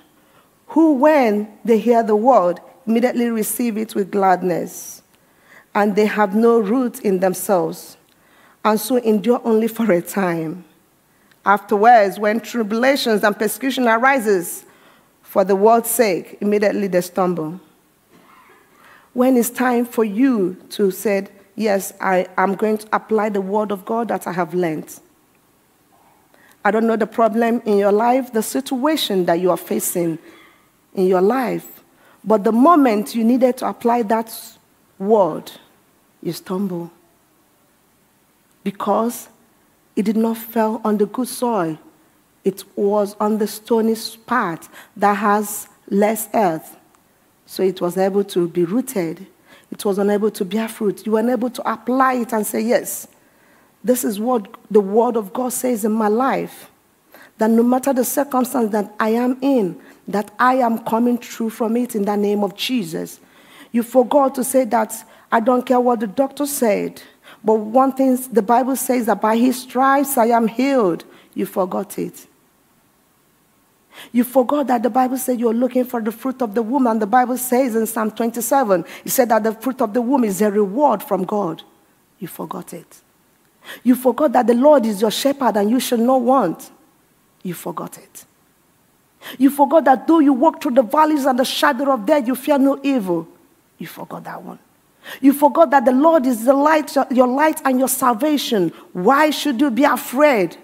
who, 0.68 0.95
when 0.95 1.49
they 1.64 1.78
hear 1.78 2.02
the 2.02 2.16
word, 2.16 2.61
immediately 2.87 3.28
receive 3.30 3.76
it 3.76 3.95
with 3.95 4.11
gladness, 4.11 5.02
and 5.75 5.95
they 5.95 6.07
have 6.07 6.35
no 6.35 6.59
root 6.59 7.00
in 7.00 7.21
themselves, 7.21 7.97
and 8.64 8.80
so 8.80 8.97
endure 8.97 9.40
only 9.45 9.68
for 9.68 9.90
a 9.92 10.00
time. 10.00 10.64
Afterwards, 11.45 12.18
when 12.18 12.40
tribulations 12.40 13.25
and 13.25 13.38
persecution 13.38 13.88
arises 13.88 14.64
for 15.28 15.44
the 15.44 15.54
word's 15.54 15.90
sake, 15.90 16.38
immediately 16.40 16.87
they 16.87 17.02
stumble. 17.02 17.61
When 19.12 19.37
it's 19.37 19.50
time 19.50 19.85
for 19.85 20.02
you 20.02 20.56
to 20.70 20.90
say, 20.90 21.28
Yes, 21.54 21.92
I 22.00 22.28
am 22.38 22.54
going 22.54 22.78
to 22.78 22.88
apply 22.92 23.28
the 23.28 23.40
word 23.42 23.70
of 23.70 23.85
God 23.85 24.08
that 24.08 24.26
I 24.26 24.32
have 24.32 24.54
learned. 24.54 24.99
I 26.64 26.70
don't 26.70 26.87
know 26.87 26.97
the 26.97 27.06
problem 27.06 27.61
in 27.66 27.76
your 27.76 27.92
life, 27.92 28.32
the 28.32 28.42
situation 28.42 29.26
that 29.26 29.40
you 29.40 29.50
are 29.50 29.56
facing 29.58 30.18
in 30.94 31.06
your 31.08 31.20
life, 31.20 31.66
but 32.25 32.44
the 32.44 32.52
moment 32.52 33.14
you 33.14 33.23
needed 33.23 33.58
to 33.58 33.68
apply 33.68 34.02
that 34.04 34.35
word, 34.99 35.52
you 36.23 36.32
stumble. 36.32 36.90
Because 38.64 39.28
it 39.94 40.04
did 40.04 40.16
not 40.16 40.38
fall 40.38 40.80
on 40.85 40.97
the 40.97 41.06
good 41.06 41.28
soil. 41.28 41.76
It 42.49 42.64
was 42.76 43.14
on 43.21 43.37
the 43.37 43.47
stony 43.47 43.95
part 44.25 44.71
that 44.97 45.19
has 45.19 45.69
less 45.90 46.31
earth. 46.33 46.78
So 47.45 47.62
it 47.62 47.83
was 47.83 47.99
able 47.99 48.25
to 48.25 48.49
be 48.49 48.64
rooted. 48.64 49.26
It 49.71 49.85
was 49.85 49.99
unable 49.99 50.31
to 50.31 50.47
bear 50.47 50.67
fruit. 50.67 51.05
You 51.05 51.12
were 51.12 51.21
unable 51.21 51.50
to 51.50 51.71
apply 51.71 52.14
it 52.14 52.33
and 52.33 52.47
say, 52.47 52.62
Yes, 52.62 53.07
this 53.85 54.02
is 54.02 54.19
what 54.19 54.49
the 54.71 54.81
Word 54.81 55.19
of 55.19 55.35
God 55.35 55.52
says 55.52 55.85
in 55.85 55.93
my 55.93 56.09
life. 56.09 56.71
That 57.37 57.50
no 57.50 57.62
matter 57.62 57.93
the 57.93 58.05
circumstance 58.05 58.73
that 58.73 58.95
I 58.99 59.11
am 59.11 59.37
in, 59.43 59.78
that 60.09 60.31
I 60.38 60.55
am 60.55 60.78
coming 60.78 61.19
through 61.19 61.50
from 61.50 61.76
it 61.76 61.95
in 61.95 62.07
the 62.07 62.17
name 62.17 62.43
of 62.43 62.57
Jesus. 62.57 63.21
You 63.73 63.83
forgot 63.83 64.35
to 64.37 64.43
say 64.43 64.64
that 64.64 64.95
I 65.31 65.40
don't 65.40 65.67
care 65.67 65.81
what 65.81 66.00
the 66.00 66.07
doctor 66.07 66.47
said. 66.47 67.02
But 67.45 67.57
one 67.57 67.93
thing 67.93 68.17
the 68.33 68.40
Bible 68.40 68.75
says 68.75 69.05
that 69.05 69.21
by 69.21 69.37
his 69.37 69.61
stripes 69.61 70.17
I 70.17 70.28
am 70.28 70.49
healed. 70.49 71.05
You 71.35 71.45
forgot 71.45 71.99
it. 71.99 72.27
You 74.12 74.25
forgot 74.25 74.67
that 74.69 74.83
the 74.83 74.90
Bible 74.90 75.19
said 75.19 75.40
you're 75.40 75.55
looking 75.55 75.85
for 75.85 76.00
the 76.00 76.12
fruit 76.12 76.40
of 76.43 76.55
the 76.55 76.62
womb, 76.62 76.87
and 76.87 77.00
the 77.00 77.07
Bible 77.07 77.37
says 77.37 77.75
in 77.75 77.87
Psalm 77.87 78.11
27, 78.11 78.85
it 79.05 79.11
said 79.11 79.28
that 79.31 79.43
the 79.43 79.52
fruit 79.52 79.81
of 79.81 79.93
the 79.93 80.02
womb 80.02 80.25
is 80.25 80.40
a 80.40 80.50
reward 80.50 81.02
from 81.02 81.25
God. 81.25 81.62
You 82.19 82.28
forgot 82.28 82.73
it. 82.73 83.02
You 83.83 83.95
forgot 83.95 84.33
that 84.33 84.47
the 84.47 84.55
Lord 84.55 84.87
is 84.87 85.00
your 85.00 85.11
shepherd 85.11 85.57
and 85.57 85.71
you 85.71 85.81
shall 85.81 85.99
not 85.99 86.21
want. 86.23 86.71
You 87.43 87.55
forgot 87.55 87.99
it. 87.99 88.25
You 89.38 89.50
forgot 89.50 89.85
that 89.85 90.07
though 90.07 90.21
you 90.21 90.33
walk 90.33 90.62
through 90.62 90.75
the 90.75 90.83
valleys 90.83 91.25
and 91.26 91.38
the 91.38 91.45
shadow 91.45 91.93
of 91.93 92.07
death, 92.07 92.26
you 92.26 92.35
fear 92.35 92.59
no 92.59 92.81
evil. 92.83 93.28
You 93.76 93.87
forgot 93.87 94.25
that 94.25 94.43
one. 94.43 94.59
You 95.21 95.33
forgot 95.33 95.71
that 95.71 95.85
the 95.85 95.93
Lord 95.93 96.26
is 96.26 96.45
the 96.45 96.52
light, 96.52 96.95
your 97.11 97.26
light 97.26 97.61
and 97.64 97.78
your 97.78 97.88
salvation. 97.88 98.73
Why 98.93 99.31
should 99.31 99.61
you 99.61 99.71
be 99.71 99.85
afraid? 99.85 100.57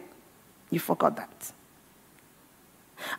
You 0.71 0.81
forgot 0.81 1.17
that. 1.17 1.53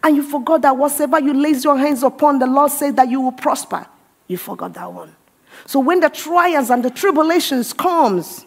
And 0.03 0.15
you 0.15 0.23
forgot 0.23 0.61
that 0.63 0.75
whatever 0.75 1.19
you 1.19 1.33
lays 1.33 1.63
your 1.63 1.77
hands 1.77 2.03
upon, 2.03 2.39
the 2.39 2.47
Lord 2.47 2.71
says 2.71 2.93
that 2.95 3.09
you 3.09 3.21
will 3.21 3.31
prosper. 3.31 3.85
You 4.27 4.37
forgot 4.37 4.73
that 4.73 4.91
one. 4.91 5.15
So 5.65 5.79
when 5.79 5.99
the 5.99 6.09
trials 6.09 6.69
and 6.69 6.83
the 6.83 6.89
tribulations 6.89 7.73
comes, 7.73 8.45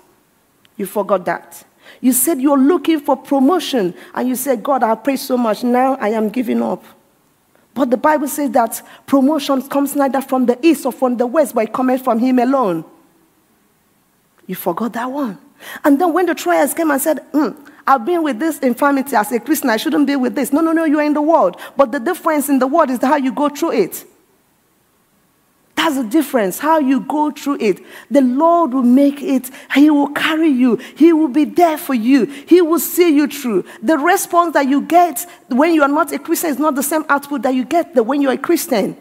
you 0.77 0.87
forgot 0.87 1.25
that. 1.25 1.65
You 2.01 2.13
said 2.13 2.41
you're 2.41 2.59
looking 2.59 3.01
for 3.01 3.17
promotion, 3.17 3.95
and 4.15 4.29
you 4.29 4.37
said, 4.37 4.63
God, 4.63 4.83
I 4.83 4.95
pray 4.95 5.17
so 5.17 5.37
much. 5.37 5.65
Now 5.65 5.97
I 5.97 6.11
am 6.11 6.29
giving 6.29 6.63
up. 6.63 6.85
But 7.75 7.91
the 7.91 7.97
Bible 7.97 8.29
says 8.29 8.51
that 8.51 8.83
promotion 9.07 9.63
comes 9.63 9.95
neither 9.95 10.21
from 10.21 10.47
the 10.47 10.59
east 10.67 10.85
or 10.85 10.93
from 10.93 11.17
the 11.17 11.27
west, 11.27 11.55
but 11.55 11.65
it 11.65 11.73
comes 11.73 12.01
from 12.03 12.19
Him 12.19 12.39
alone. 12.39 12.85
You 14.47 14.55
forgot 14.55 14.93
that 14.95 15.11
one. 15.11 15.39
And 15.85 16.01
then 16.01 16.13
when 16.13 16.27
the 16.27 16.35
trials 16.35 16.75
came 16.75 16.91
and 16.91 17.01
said, 17.01 17.21
mm, 17.33 17.57
I've 17.89 18.05
been 18.05 18.23
with 18.23 18.39
this 18.39 18.59
infirmity 18.59 19.17
as 19.17 19.33
a 19.33 19.41
Christian, 19.41 19.71
I 19.71 19.79
shouldn't 19.79 20.07
be 20.07 20.15
with 20.15 20.35
this. 20.35 20.53
No, 20.53 20.61
no, 20.61 20.73
no, 20.73 20.85
you're 20.85 21.01
in 21.01 21.15
the 21.15 21.23
world. 21.23 21.59
But 21.75 21.91
the 21.91 21.99
difference 21.99 22.51
in 22.51 22.59
the 22.59 22.67
world 22.67 22.91
is 22.91 22.99
how 23.01 23.17
you 23.17 23.33
go 23.33 23.49
through 23.49 23.73
it. 23.73 24.05
That's 25.75 25.97
the 25.97 26.05
difference, 26.05 26.59
how 26.59 26.81
you 26.81 27.01
go 27.01 27.31
through 27.31 27.59
it. 27.61 27.81
The 28.11 28.21
Lord 28.21 28.75
will 28.75 28.83
make 28.83 29.23
it, 29.23 29.51
He 29.75 29.89
will 29.89 30.09
carry 30.09 30.51
you, 30.51 30.77
He 30.97 31.15
will 31.15 31.29
be 31.29 31.47
there 31.47 31.79
for 31.79 31.95
you, 31.95 32.27
He 32.27 32.61
will 32.61 32.79
see 32.79 33.09
you 33.09 33.27
through. 33.27 33.65
The 33.83 33.97
response 33.97 34.53
that 34.53 34.69
you 34.69 34.83
get 34.83 35.25
when 35.49 35.73
you 35.73 35.81
are 35.81 35.89
not 35.89 36.13
a 36.13 36.19
Christian 36.19 36.51
is 36.51 36.59
not 36.59 36.75
the 36.75 36.83
same 36.83 37.07
output 37.09 37.41
that 37.41 37.55
you 37.55 37.65
get 37.65 37.95
when 37.95 38.21
you're 38.21 38.33
a 38.33 38.39
Christian. 38.39 38.99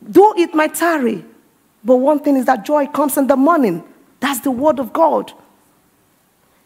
Though 0.00 0.32
it 0.36 0.54
might 0.54 0.76
tarry, 0.76 1.24
but 1.82 1.96
one 1.96 2.20
thing 2.20 2.36
is 2.36 2.44
that 2.44 2.64
joy 2.64 2.86
comes 2.86 3.16
in 3.16 3.26
the 3.26 3.36
morning. 3.36 3.82
That's 4.20 4.38
the 4.40 4.52
word 4.52 4.78
of 4.78 4.92
God. 4.92 5.32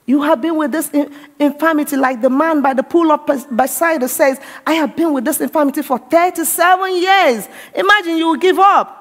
You 0.07 0.23
have 0.23 0.41
been 0.41 0.57
with 0.57 0.73
this 0.73 0.91
infirmity, 1.39 1.97
like 1.97 2.21
the 2.21 2.31
man 2.31 2.63
by 2.63 2.75
the 2.75 2.83
pool 2.83 3.13
of 3.13 3.25
Bethesda 3.27 4.09
says, 4.09 4.41
I 4.67 4.75
have 4.75 4.97
been 4.97 5.13
with 5.13 5.25
this 5.25 5.41
infirmity 5.41 5.83
for 5.83 5.99
37 5.99 6.97
years. 6.97 7.49
Imagine 7.75 8.17
you 8.17 8.29
will 8.29 8.37
give 8.37 8.59
up. 8.59 8.97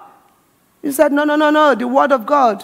He 0.82 0.92
said, 0.92 1.12
No, 1.12 1.24
no, 1.24 1.36
no, 1.36 1.50
no, 1.50 1.76
the 1.76 1.88
word 1.88 2.12
of 2.12 2.26
God. 2.26 2.64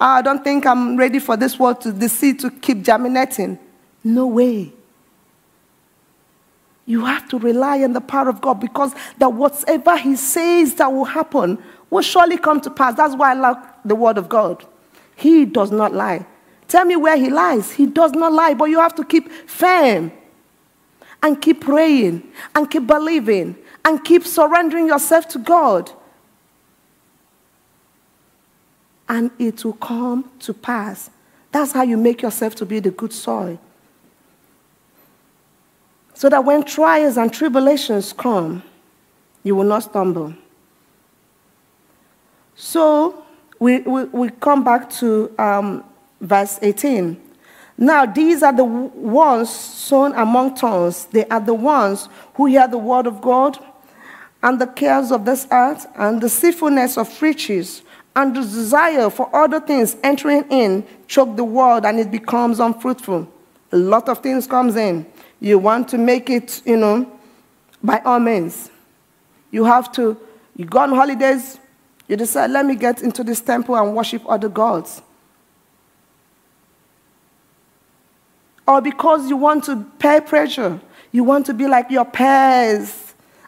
Ah, 0.00 0.16
I 0.16 0.22
don't 0.22 0.44
think 0.44 0.66
I'm 0.66 0.96
ready 0.96 1.18
for 1.18 1.36
this 1.36 1.58
word 1.58 1.80
to 1.82 1.92
the 1.92 2.08
seed 2.08 2.40
to 2.40 2.50
keep 2.50 2.82
germinating. 2.82 3.58
No 4.04 4.26
way. 4.26 4.72
You 6.84 7.04
have 7.04 7.28
to 7.30 7.38
rely 7.38 7.82
on 7.82 7.92
the 7.92 8.00
power 8.00 8.28
of 8.28 8.40
God 8.40 8.60
because 8.60 8.94
that 9.18 9.32
whatever 9.32 9.96
He 9.96 10.16
says 10.16 10.74
that 10.76 10.92
will 10.92 11.04
happen 11.04 11.62
will 11.90 12.02
surely 12.02 12.36
come 12.38 12.60
to 12.60 12.70
pass. 12.70 12.94
That's 12.94 13.16
why 13.16 13.30
I 13.30 13.34
love 13.34 13.56
the 13.84 13.94
word 13.94 14.18
of 14.18 14.28
God. 14.28 14.64
He 15.16 15.44
does 15.44 15.72
not 15.72 15.92
lie. 15.94 16.26
Tell 16.68 16.84
me 16.84 16.96
where 16.96 17.16
he 17.16 17.30
lies. 17.30 17.72
He 17.72 17.86
does 17.86 18.12
not 18.12 18.32
lie, 18.32 18.54
but 18.54 18.66
you 18.66 18.80
have 18.80 18.94
to 18.96 19.04
keep 19.04 19.30
firm 19.30 20.10
and 21.22 21.40
keep 21.40 21.60
praying 21.60 22.30
and 22.54 22.70
keep 22.70 22.86
believing 22.86 23.56
and 23.84 24.04
keep 24.04 24.24
surrendering 24.24 24.88
yourself 24.88 25.28
to 25.28 25.38
God. 25.38 25.90
and 29.08 29.30
it 29.38 29.64
will 29.64 29.74
come 29.74 30.30
to 30.40 30.52
pass. 30.52 31.10
That's 31.52 31.72
how 31.72 31.82
you 31.82 31.96
make 31.96 32.22
yourself 32.22 32.54
to 32.56 32.66
be 32.66 32.80
the 32.80 32.90
good 32.90 33.12
soil. 33.12 33.58
So 36.14 36.28
that 36.28 36.44
when 36.44 36.64
trials 36.64 37.16
and 37.16 37.32
tribulations 37.32 38.12
come, 38.12 38.62
you 39.42 39.54
will 39.54 39.64
not 39.64 39.84
stumble. 39.84 40.34
So 42.56 43.24
we, 43.58 43.80
we, 43.80 44.04
we 44.04 44.30
come 44.30 44.64
back 44.64 44.90
to 44.90 45.32
um, 45.38 45.84
verse 46.20 46.58
18. 46.62 47.20
Now, 47.78 48.06
these 48.06 48.42
are 48.42 48.52
the 48.52 48.64
ones 48.64 49.50
sown 49.50 50.14
among 50.14 50.56
thorns. 50.56 51.06
They 51.06 51.26
are 51.26 51.40
the 51.40 51.54
ones 51.54 52.08
who 52.34 52.46
hear 52.46 52.66
the 52.66 52.78
word 52.78 53.06
of 53.06 53.20
God 53.20 53.58
and 54.42 54.60
the 54.60 54.66
cares 54.66 55.10
of 55.12 55.24
this 55.24 55.46
earth 55.50 55.86
and 55.96 56.20
the 56.20 56.28
sinfulness 56.28 56.96
of 56.96 57.20
riches 57.20 57.82
and 58.14 58.34
the 58.34 58.40
desire 58.40 59.10
for 59.10 59.34
other 59.34 59.60
things 59.60 59.96
entering 60.02 60.44
in 60.50 60.86
choke 61.06 61.36
the 61.36 61.44
word 61.44 61.84
and 61.84 62.00
it 62.00 62.10
becomes 62.10 62.60
unfruitful. 62.60 63.30
A 63.72 63.76
lot 63.76 64.08
of 64.08 64.20
things 64.20 64.46
comes 64.46 64.76
in. 64.76 65.04
You 65.40 65.58
want 65.58 65.88
to 65.88 65.98
make 65.98 66.30
it, 66.30 66.62
you 66.64 66.78
know, 66.78 67.10
by 67.82 68.00
all 68.00 68.20
means. 68.20 68.70
You 69.50 69.64
have 69.64 69.92
to, 69.92 70.16
you 70.56 70.64
go 70.64 70.78
on 70.78 70.90
holidays, 70.90 71.58
you 72.08 72.16
decide, 72.16 72.50
let 72.50 72.64
me 72.64 72.74
get 72.74 73.02
into 73.02 73.22
this 73.22 73.40
temple 73.40 73.76
and 73.76 73.94
worship 73.94 74.22
other 74.26 74.48
gods. 74.48 75.02
Or 78.66 78.80
because 78.80 79.28
you 79.28 79.36
want 79.36 79.64
to 79.64 79.84
pay 79.98 80.20
pressure, 80.20 80.80
you 81.12 81.24
want 81.24 81.46
to 81.46 81.54
be 81.54 81.66
like 81.66 81.90
your 81.90 82.04
peers 82.04 83.06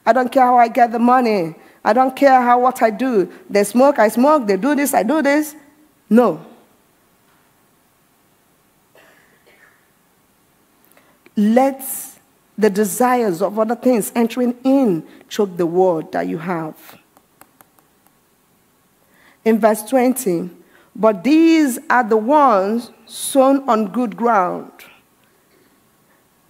I 0.09 0.15
don't 0.15 0.33
care 0.33 0.45
how 0.45 0.57
I 0.57 0.69
get 0.69 0.91
the 0.91 0.99
money. 0.99 1.55
I 1.85 1.93
don't 1.93 2.17
care 2.17 2.41
how 2.41 2.61
what 2.61 2.83
I 2.83 2.89
do. 2.89 3.31
They 3.51 3.63
smoke, 3.63 3.99
I 3.99 4.09
smoke. 4.09 4.47
They 4.47 4.57
do 4.57 4.75
this, 4.75 4.95
I 4.95 5.03
do 5.03 5.21
this. 5.21 5.55
No. 6.09 6.47
Let 11.37 11.83
the 12.57 12.71
desires 12.71 13.43
of 13.43 13.59
other 13.59 13.77
things 13.77 14.11
entering 14.15 14.57
in 14.65 15.07
choke 15.29 15.59
the 15.59 15.67
word 15.67 16.11
that 16.13 16.27
you 16.27 16.39
have. 16.39 16.99
In 19.45 19.61
verse 19.61 19.83
20, 19.83 20.49
but 20.97 21.23
these 21.23 21.79
are 21.91 22.03
the 22.03 22.17
ones 22.17 22.93
sown 23.05 23.69
on 23.69 23.93
good 23.93 24.17
ground. 24.17 24.73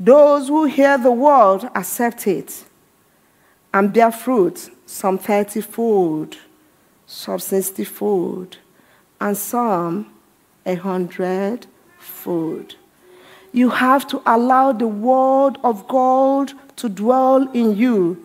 Those 0.01 0.49
who 0.49 0.65
hear 0.65 0.97
the 0.97 1.11
word 1.11 1.69
accept 1.75 2.27
it 2.27 2.65
and 3.75 3.93
bear 3.93 4.13
fruit, 4.13 4.71
some 4.87 5.19
30 5.19 5.61
fold, 5.61 6.37
some 7.07 7.39
60 7.39 7.85
fold, 7.85 8.59
and 9.21 9.37
some 9.37 10.13
a 10.65 10.77
hundred 10.77 11.67
fold. 11.99 12.77
You 13.53 13.71
have 13.71 14.07
to 14.09 14.23
allow 14.27 14.73
the 14.73 14.87
word 14.87 15.59
of 15.65 15.89
God 15.89 16.53
to 16.77 16.89
dwell 16.89 17.51
in 17.53 17.77
you. 17.77 18.25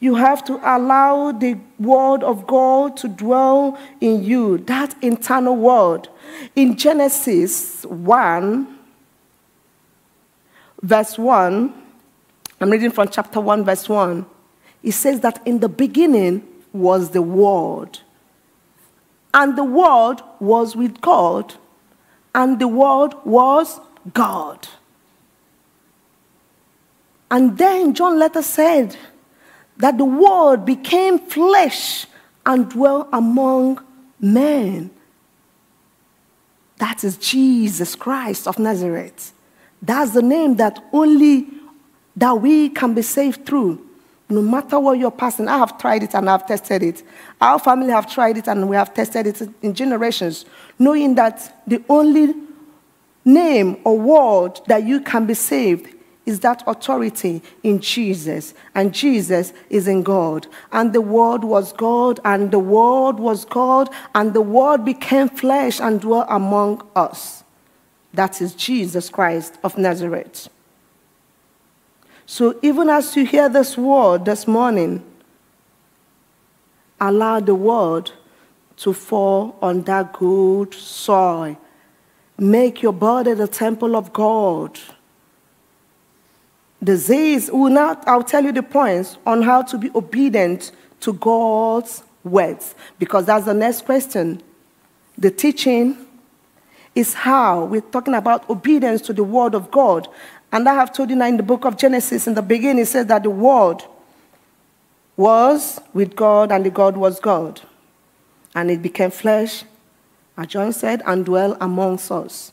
You 0.00 0.16
have 0.16 0.44
to 0.46 0.60
allow 0.64 1.30
the 1.32 1.58
word 1.78 2.24
of 2.24 2.46
God 2.46 2.96
to 2.98 3.08
dwell 3.08 3.78
in 4.00 4.24
you, 4.24 4.58
that 4.58 4.96
internal 5.00 5.56
word. 5.56 6.08
In 6.56 6.76
Genesis 6.76 7.86
1, 7.86 8.78
verse 10.82 11.16
1, 11.18 11.72
I'm 12.60 12.70
reading 12.70 12.90
from 12.90 13.08
chapter 13.08 13.40
1, 13.40 13.64
verse 13.64 13.88
1. 13.88 14.26
It 14.82 14.92
says 14.92 15.20
that 15.20 15.40
in 15.46 15.60
the 15.60 15.68
beginning 15.68 16.46
was 16.72 17.10
the 17.10 17.22
Word, 17.22 17.98
and 19.34 19.56
the 19.56 19.64
Word 19.64 20.20
was 20.40 20.74
with 20.76 21.00
God, 21.00 21.54
and 22.34 22.58
the 22.58 22.68
Word 22.68 23.14
was 23.24 23.80
God. 24.12 24.68
And 27.30 27.56
then 27.56 27.94
John 27.94 28.18
later 28.18 28.42
said 28.42 28.96
that 29.78 29.96
the 29.98 30.04
Word 30.04 30.64
became 30.64 31.18
flesh 31.18 32.06
and 32.44 32.68
dwelt 32.68 33.08
among 33.12 33.82
men. 34.20 34.90
That 36.76 37.04
is 37.04 37.16
Jesus 37.16 37.94
Christ 37.94 38.48
of 38.48 38.58
Nazareth. 38.58 39.32
That's 39.82 40.12
the 40.12 40.22
name 40.22 40.56
that 40.56 40.82
only 40.92 41.48
that 42.16 42.40
we 42.40 42.68
can 42.68 42.94
be 42.94 43.02
saved 43.02 43.44
through. 43.44 43.84
No 44.28 44.40
matter 44.40 44.78
what 44.78 44.98
you're 44.98 45.10
passing, 45.10 45.48
I 45.48 45.58
have 45.58 45.76
tried 45.76 46.04
it 46.04 46.14
and 46.14 46.30
I've 46.30 46.46
tested 46.46 46.82
it. 46.82 47.02
Our 47.40 47.58
family 47.58 47.90
have 47.90 48.10
tried 48.10 48.38
it 48.38 48.48
and 48.48 48.68
we 48.68 48.76
have 48.76 48.94
tested 48.94 49.26
it 49.26 49.42
in 49.60 49.74
generations, 49.74 50.46
knowing 50.78 51.16
that 51.16 51.62
the 51.66 51.82
only 51.88 52.34
name 53.24 53.78
or 53.84 53.98
word 53.98 54.60
that 54.68 54.84
you 54.84 55.00
can 55.00 55.26
be 55.26 55.34
saved 55.34 55.94
is 56.24 56.40
that 56.40 56.62
authority 56.66 57.42
in 57.62 57.80
Jesus, 57.80 58.54
and 58.74 58.94
Jesus 58.94 59.52
is 59.68 59.88
in 59.88 60.02
God. 60.02 60.46
And 60.70 60.92
the 60.92 61.00
Word 61.00 61.42
was 61.42 61.72
God, 61.72 62.20
and 62.24 62.50
the 62.52 62.60
Word 62.60 63.18
was 63.18 63.44
God, 63.44 63.90
and 64.14 64.32
the 64.32 64.40
Word 64.40 64.84
became 64.84 65.28
flesh 65.28 65.80
and 65.80 66.00
dwelt 66.00 66.26
among 66.28 66.86
us. 66.94 67.41
That 68.14 68.40
is 68.40 68.54
Jesus 68.54 69.08
Christ 69.08 69.58
of 69.64 69.78
Nazareth. 69.78 70.48
So 72.26 72.58
even 72.62 72.88
as 72.88 73.16
you 73.16 73.26
hear 73.26 73.48
this 73.48 73.76
word 73.76 74.24
this 74.24 74.46
morning, 74.46 75.02
allow 77.00 77.40
the 77.40 77.54
word 77.54 78.10
to 78.76 78.92
fall 78.92 79.56
on 79.60 79.82
that 79.82 80.12
good 80.12 80.72
soil 80.74 81.56
Make 82.38 82.82
your 82.82 82.92
body 82.92 83.34
the 83.34 83.46
temple 83.46 83.94
of 83.94 84.12
God. 84.12 84.78
Disease 86.82 87.50
will 87.52 87.70
not, 87.70 88.02
I'll 88.08 88.24
tell 88.24 88.44
you 88.44 88.50
the 88.50 88.64
points 88.64 89.16
on 89.24 89.42
how 89.42 89.62
to 89.62 89.78
be 89.78 89.90
obedient 89.94 90.72
to 91.00 91.12
God's 91.12 92.02
words, 92.24 92.74
because 92.98 93.26
that's 93.26 93.44
the 93.44 93.54
next 93.54 93.84
question. 93.84 94.42
The 95.16 95.30
teaching 95.30 95.96
is 96.94 97.14
how 97.14 97.64
we're 97.64 97.80
talking 97.80 98.14
about 98.14 98.48
obedience 98.50 99.00
to 99.02 99.12
the 99.12 99.24
word 99.24 99.54
of 99.54 99.70
God. 99.70 100.08
And 100.52 100.68
I 100.68 100.74
have 100.74 100.92
told 100.92 101.10
you 101.10 101.16
now 101.16 101.26
in 101.26 101.36
the 101.36 101.42
book 101.42 101.64
of 101.64 101.76
Genesis, 101.76 102.26
in 102.26 102.34
the 102.34 102.42
beginning, 102.42 102.82
it 102.82 102.86
says 102.86 103.06
that 103.06 103.22
the 103.22 103.30
word 103.30 103.82
was 105.16 105.80
with 105.94 106.14
God 106.14 106.52
and 106.52 106.64
the 106.66 106.70
God 106.70 106.96
was 106.96 107.20
God. 107.20 107.60
And 108.54 108.70
it 108.70 108.82
became 108.82 109.10
flesh 109.10 109.64
as 110.36 110.46
John 110.46 110.72
said, 110.72 111.02
and 111.06 111.24
dwell 111.24 111.56
amongst 111.60 112.10
us. 112.10 112.52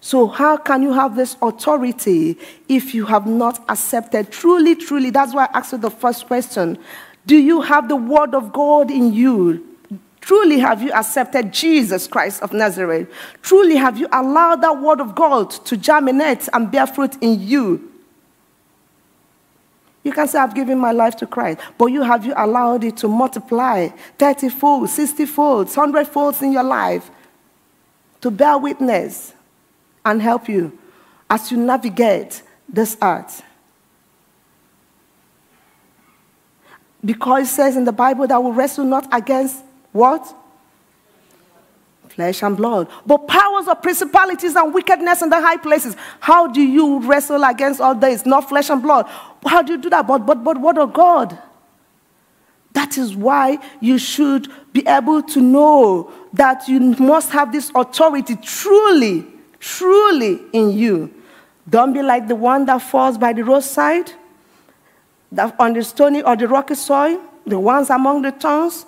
So, 0.00 0.28
how 0.28 0.56
can 0.56 0.82
you 0.82 0.92
have 0.92 1.16
this 1.16 1.36
authority 1.42 2.38
if 2.68 2.94
you 2.94 3.06
have 3.06 3.26
not 3.26 3.64
accepted? 3.68 4.30
Truly, 4.30 4.76
truly, 4.76 5.10
that's 5.10 5.34
why 5.34 5.46
I 5.46 5.58
asked 5.58 5.72
you 5.72 5.78
the 5.78 5.90
first 5.90 6.26
question. 6.26 6.78
Do 7.26 7.36
you 7.36 7.62
have 7.62 7.88
the 7.88 7.96
word 7.96 8.34
of 8.34 8.52
God 8.52 8.90
in 8.90 9.12
you? 9.12 9.65
Truly, 10.26 10.58
have 10.58 10.82
you 10.82 10.90
accepted 10.90 11.52
Jesus 11.52 12.08
Christ 12.08 12.42
of 12.42 12.52
Nazareth? 12.52 13.08
Truly, 13.42 13.76
have 13.76 13.96
you 13.96 14.08
allowed 14.10 14.56
that 14.62 14.82
word 14.82 15.00
of 15.00 15.14
God 15.14 15.52
to 15.66 15.76
germinate 15.76 16.48
and 16.52 16.68
bear 16.68 16.84
fruit 16.88 17.14
in 17.20 17.40
you? 17.40 17.92
You 20.02 20.10
can 20.10 20.26
say, 20.26 20.40
I've 20.40 20.52
given 20.52 20.78
my 20.80 20.90
life 20.90 21.14
to 21.18 21.28
Christ, 21.28 21.60
but 21.78 21.86
you 21.86 22.02
have 22.02 22.26
you 22.26 22.34
allowed 22.36 22.82
it 22.82 22.96
to 22.96 23.08
multiply 23.08 23.90
30 24.18 24.48
fold, 24.48 24.90
60 24.90 25.26
fold, 25.26 25.68
100 25.68 26.08
folds 26.08 26.42
in 26.42 26.50
your 26.50 26.64
life 26.64 27.08
to 28.20 28.28
bear 28.28 28.58
witness 28.58 29.32
and 30.04 30.20
help 30.20 30.48
you 30.48 30.76
as 31.30 31.52
you 31.52 31.56
navigate 31.56 32.42
this 32.68 32.96
earth. 33.00 33.44
Because 37.04 37.44
it 37.44 37.52
says 37.52 37.76
in 37.76 37.84
the 37.84 37.92
Bible 37.92 38.26
that 38.26 38.42
we 38.42 38.50
wrestle 38.50 38.84
not 38.84 39.06
against 39.12 39.62
what? 39.96 40.34
Flesh 42.08 42.42
and 42.42 42.56
blood, 42.56 42.88
but 43.04 43.28
powers 43.28 43.68
of 43.68 43.82
principalities 43.82 44.56
and 44.56 44.72
wickedness 44.72 45.20
in 45.20 45.28
the 45.28 45.40
high 45.40 45.58
places. 45.58 45.96
How 46.20 46.46
do 46.46 46.62
you 46.62 47.00
wrestle 47.00 47.44
against 47.44 47.80
all 47.80 47.94
this? 47.94 48.24
Not 48.24 48.48
flesh 48.48 48.70
and 48.70 48.82
blood. 48.82 49.06
How 49.44 49.60
do 49.62 49.72
you 49.72 49.78
do 49.78 49.90
that? 49.90 50.06
But 50.06 50.24
but 50.24 50.42
but 50.42 50.58
what 50.58 50.78
of 50.78 50.94
God? 50.94 51.38
That 52.72 52.98
is 52.98 53.16
why 53.16 53.58
you 53.80 53.98
should 53.98 54.48
be 54.72 54.86
able 54.86 55.22
to 55.22 55.40
know 55.40 56.12
that 56.34 56.68
you 56.68 56.78
must 56.80 57.32
have 57.32 57.50
this 57.50 57.70
authority 57.74 58.36
truly, 58.36 59.26
truly 59.58 60.40
in 60.52 60.72
you. 60.72 61.12
Don't 61.68 61.92
be 61.92 62.02
like 62.02 62.28
the 62.28 62.34
one 62.34 62.66
that 62.66 62.82
falls 62.82 63.18
by 63.18 63.32
the 63.32 63.42
roadside, 63.42 64.12
that 65.32 65.56
on 65.58 65.72
the 65.72 65.82
stony 65.82 66.22
or 66.22 66.36
the 66.36 66.46
rocky 66.46 66.74
soil, 66.74 67.20
the 67.46 67.58
ones 67.58 67.90
among 67.90 68.22
the 68.22 68.30
thorns, 68.30 68.86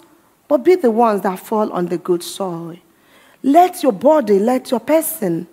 but 0.49 0.65
be 0.65 0.75
the 0.75 0.91
ones 0.91 1.21
that 1.23 1.39
fall 1.39 1.71
on 1.73 1.87
the 1.87 1.99
good 1.99 2.23
soil. 2.23 2.77
Let 3.43 3.83
your 3.83 3.93
body, 3.93 4.39
let 4.39 4.71
your 4.71 4.81
person 4.81 5.47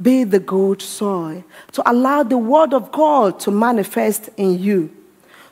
be 0.00 0.24
the 0.24 0.38
good 0.38 0.80
soil 0.80 1.44
to 1.72 1.90
allow 1.90 2.22
the 2.22 2.38
word 2.38 2.72
of 2.72 2.92
God 2.92 3.40
to 3.40 3.50
manifest 3.50 4.30
in 4.36 4.58
you. 4.58 4.94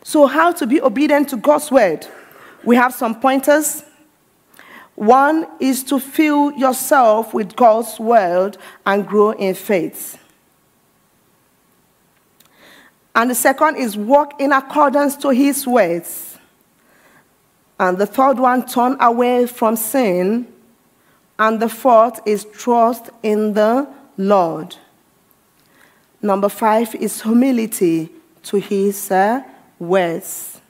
So, 0.02 0.26
how 0.26 0.52
to 0.52 0.66
be 0.66 0.80
obedient 0.80 1.30
to 1.30 1.36
God's 1.36 1.70
word? 1.70 2.06
We 2.62 2.76
have 2.76 2.94
some 2.94 3.20
pointers. 3.20 3.82
One 4.94 5.46
is 5.58 5.82
to 5.84 5.98
fill 5.98 6.52
yourself 6.52 7.34
with 7.34 7.56
God's 7.56 7.98
word 7.98 8.56
and 8.86 9.06
grow 9.06 9.32
in 9.32 9.54
faith. 9.54 10.18
And 13.14 13.30
the 13.30 13.34
second 13.34 13.76
is 13.76 13.96
walk 13.96 14.40
in 14.40 14.52
accordance 14.52 15.16
to 15.18 15.30
his 15.30 15.66
ways. 15.66 16.33
And 17.78 17.98
the 17.98 18.06
third 18.06 18.38
one, 18.38 18.66
turn 18.66 18.96
away 19.00 19.46
from 19.46 19.76
sin. 19.76 20.46
And 21.38 21.60
the 21.60 21.68
fourth 21.68 22.20
is 22.26 22.44
trust 22.44 23.10
in 23.22 23.54
the 23.54 23.88
Lord. 24.16 24.76
Number 26.22 26.48
five 26.48 26.94
is 26.94 27.22
humility 27.22 28.10
to 28.44 28.58
his 28.58 29.10
uh, 29.10 29.42
words. 29.78 30.60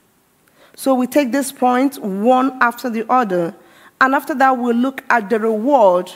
So 0.74 0.94
we 0.94 1.06
take 1.06 1.30
this 1.30 1.52
point 1.52 1.98
one 2.02 2.58
after 2.60 2.88
the 2.90 3.10
other. 3.10 3.54
And 4.00 4.14
after 4.14 4.34
that, 4.34 4.58
we'll 4.58 4.74
look 4.74 5.04
at 5.10 5.30
the 5.30 5.38
reward 5.38 6.10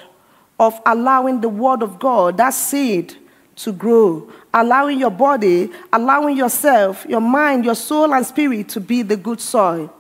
of 0.59 0.81
allowing 0.87 1.41
the 1.41 1.49
word 1.49 1.83
of 1.83 1.99
God, 1.99 2.37
that 2.39 2.51
seed, 2.55 3.15
to 3.57 3.73
grow. 3.73 4.31
Allowing 4.53 4.99
your 4.99 5.11
body, 5.11 5.71
allowing 5.93 6.37
yourself, 6.37 7.07
your 7.09 7.21
mind, 7.21 7.65
your 7.65 7.75
soul, 7.75 8.13
and 8.15 8.27
spirit 8.27 8.69
to 8.71 8.81
be 8.81 9.03
the 9.03 9.17
good 9.17 9.41
soil. 9.41 9.93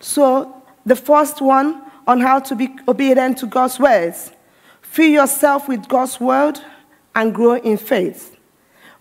So, 0.00 0.62
the 0.84 0.96
first 0.96 1.40
one 1.40 1.82
on 2.06 2.20
how 2.20 2.40
to 2.40 2.56
be 2.56 2.74
obedient 2.88 3.38
to 3.38 3.46
God's 3.46 3.78
words 3.78 4.32
fill 4.80 5.08
yourself 5.08 5.68
with 5.68 5.86
God's 5.88 6.18
word 6.18 6.58
and 7.14 7.32
grow 7.32 7.54
in 7.54 7.76
faith. 7.76 8.36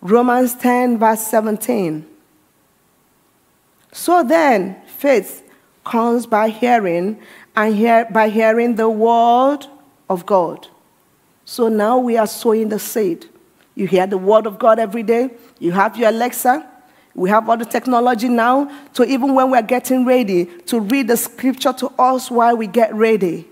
Romans 0.01 0.53
10, 0.53 0.99
verse 0.99 1.21
17. 1.21 2.05
So 3.91 4.23
then, 4.23 4.79
faith 4.85 5.43
comes 5.83 6.27
by 6.27 6.49
hearing, 6.49 7.19
and 7.55 7.75
hear, 7.75 8.05
by 8.05 8.29
hearing 8.29 8.75
the 8.75 8.87
word 8.87 9.65
of 10.09 10.27
God. 10.27 10.67
So 11.43 11.67
now 11.67 11.97
we 11.97 12.17
are 12.17 12.27
sowing 12.27 12.69
the 12.69 12.77
seed. 12.77 13.25
You 13.73 13.87
hear 13.87 14.05
the 14.05 14.17
word 14.17 14.45
of 14.45 14.59
God 14.59 14.77
every 14.77 15.03
day. 15.03 15.31
You 15.57 15.71
have 15.71 15.97
your 15.97 16.09
Alexa. 16.09 16.68
We 17.19 17.29
have 17.31 17.49
all 17.49 17.57
the 17.57 17.65
technology 17.65 18.29
now. 18.29 18.71
So 18.93 19.03
even 19.03 19.35
when 19.35 19.51
we're 19.51 19.61
getting 19.61 20.05
ready 20.05 20.45
to 20.67 20.79
read 20.79 21.09
the 21.09 21.17
scripture 21.17 21.73
to 21.73 21.91
us 21.99 22.31
while 22.31 22.55
we 22.55 22.65
get 22.65 22.95
ready, 22.95 23.45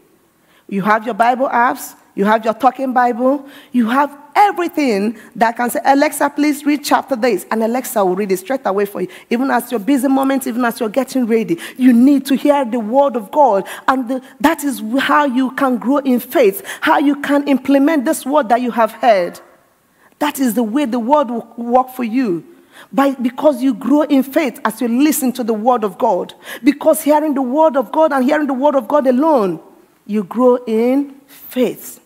you 0.69 0.81
have 0.83 1.05
your 1.05 1.13
Bible 1.13 1.49
apps. 1.49 1.93
You 2.15 2.23
have 2.23 2.45
your 2.45 2.53
talking 2.53 2.93
Bible. 2.93 3.45
You 3.73 3.89
have 3.89 4.17
everything 4.35 5.19
that 5.35 5.57
can 5.57 5.69
say, 5.69 5.81
Alexa, 5.83 6.29
please 6.29 6.65
read 6.65 6.83
chapter 6.83 7.17
this. 7.17 7.45
And 7.51 7.61
Alexa 7.61 8.03
will 8.05 8.15
read 8.15 8.31
it 8.31 8.37
straight 8.37 8.61
away 8.65 8.85
for 8.85 9.01
you. 9.01 9.09
Even 9.29 9.51
as 9.51 9.69
your 9.69 9.81
busy 9.81 10.07
moments, 10.07 10.47
even 10.47 10.63
as 10.63 10.79
you're 10.79 10.87
getting 10.87 11.25
ready, 11.25 11.59
you 11.75 11.91
need 11.91 12.25
to 12.27 12.37
hear 12.37 12.63
the 12.63 12.79
word 12.79 13.17
of 13.17 13.29
God. 13.31 13.67
And 13.89 14.07
the, 14.07 14.23
that 14.39 14.63
is 14.63 14.81
how 14.97 15.25
you 15.25 15.51
can 15.51 15.77
grow 15.77 15.97
in 15.97 16.21
faith, 16.21 16.65
how 16.79 16.99
you 16.99 17.21
can 17.21 17.45
implement 17.49 18.05
this 18.05 18.25
word 18.25 18.47
that 18.47 18.61
you 18.61 18.71
have 18.71 18.93
heard. 18.93 19.41
That 20.19 20.39
is 20.39 20.53
the 20.53 20.63
way 20.63 20.85
the 20.85 20.99
word 20.99 21.29
will 21.29 21.53
work 21.57 21.89
for 21.89 22.05
you. 22.05 22.45
By, 22.91 23.15
because 23.15 23.61
you 23.61 23.73
grow 23.73 24.01
in 24.03 24.23
faith 24.23 24.59
as 24.63 24.81
you 24.81 24.87
listen 24.87 25.31
to 25.33 25.43
the 25.43 25.53
word 25.53 25.83
of 25.83 25.97
God. 25.97 26.33
Because 26.63 27.01
hearing 27.01 27.33
the 27.33 27.41
word 27.41 27.75
of 27.75 27.91
God 27.91 28.11
and 28.13 28.23
hearing 28.23 28.47
the 28.47 28.53
word 28.53 28.75
of 28.75 28.87
God 28.87 29.07
alone, 29.07 29.59
you 30.05 30.23
grow 30.23 30.55
in 30.65 31.15
faith 31.27 31.99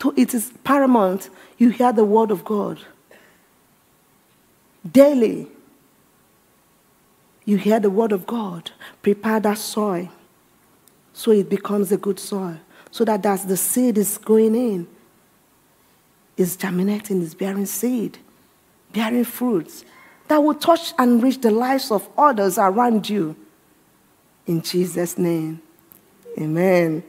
So 0.00 0.14
it 0.16 0.34
is 0.34 0.52
paramount 0.64 1.28
you 1.58 1.68
hear 1.68 1.92
the 1.92 2.04
word 2.04 2.30
of 2.30 2.42
God. 2.44 2.80
Daily, 4.90 5.46
you 7.44 7.58
hear 7.58 7.78
the 7.78 7.90
word 7.90 8.12
of 8.12 8.26
God. 8.26 8.70
Prepare 9.02 9.40
that 9.40 9.58
soil 9.58 10.08
so 11.12 11.32
it 11.32 11.50
becomes 11.50 11.92
a 11.92 11.98
good 11.98 12.18
soil. 12.18 12.58
So 12.90 13.04
that 13.04 13.26
as 13.26 13.44
the 13.44 13.58
seed 13.58 13.98
is 13.98 14.16
going 14.16 14.54
in, 14.54 14.88
is 16.36 16.56
germinating, 16.56 17.20
is 17.20 17.34
bearing 17.34 17.66
seed, 17.66 18.18
bearing 18.92 19.24
fruits 19.24 19.84
that 20.28 20.42
will 20.42 20.54
touch 20.54 20.92
and 20.98 21.22
reach 21.22 21.40
the 21.40 21.50
lives 21.50 21.90
of 21.90 22.08
others 22.16 22.58
around 22.58 23.08
you. 23.08 23.36
In 24.46 24.62
Jesus' 24.62 25.18
name, 25.18 25.60
amen. 26.38 27.02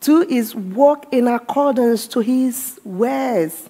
Two 0.00 0.22
is 0.22 0.54
walk 0.54 1.12
in 1.12 1.28
accordance 1.28 2.06
to 2.08 2.20
his 2.20 2.78
ways. 2.84 3.68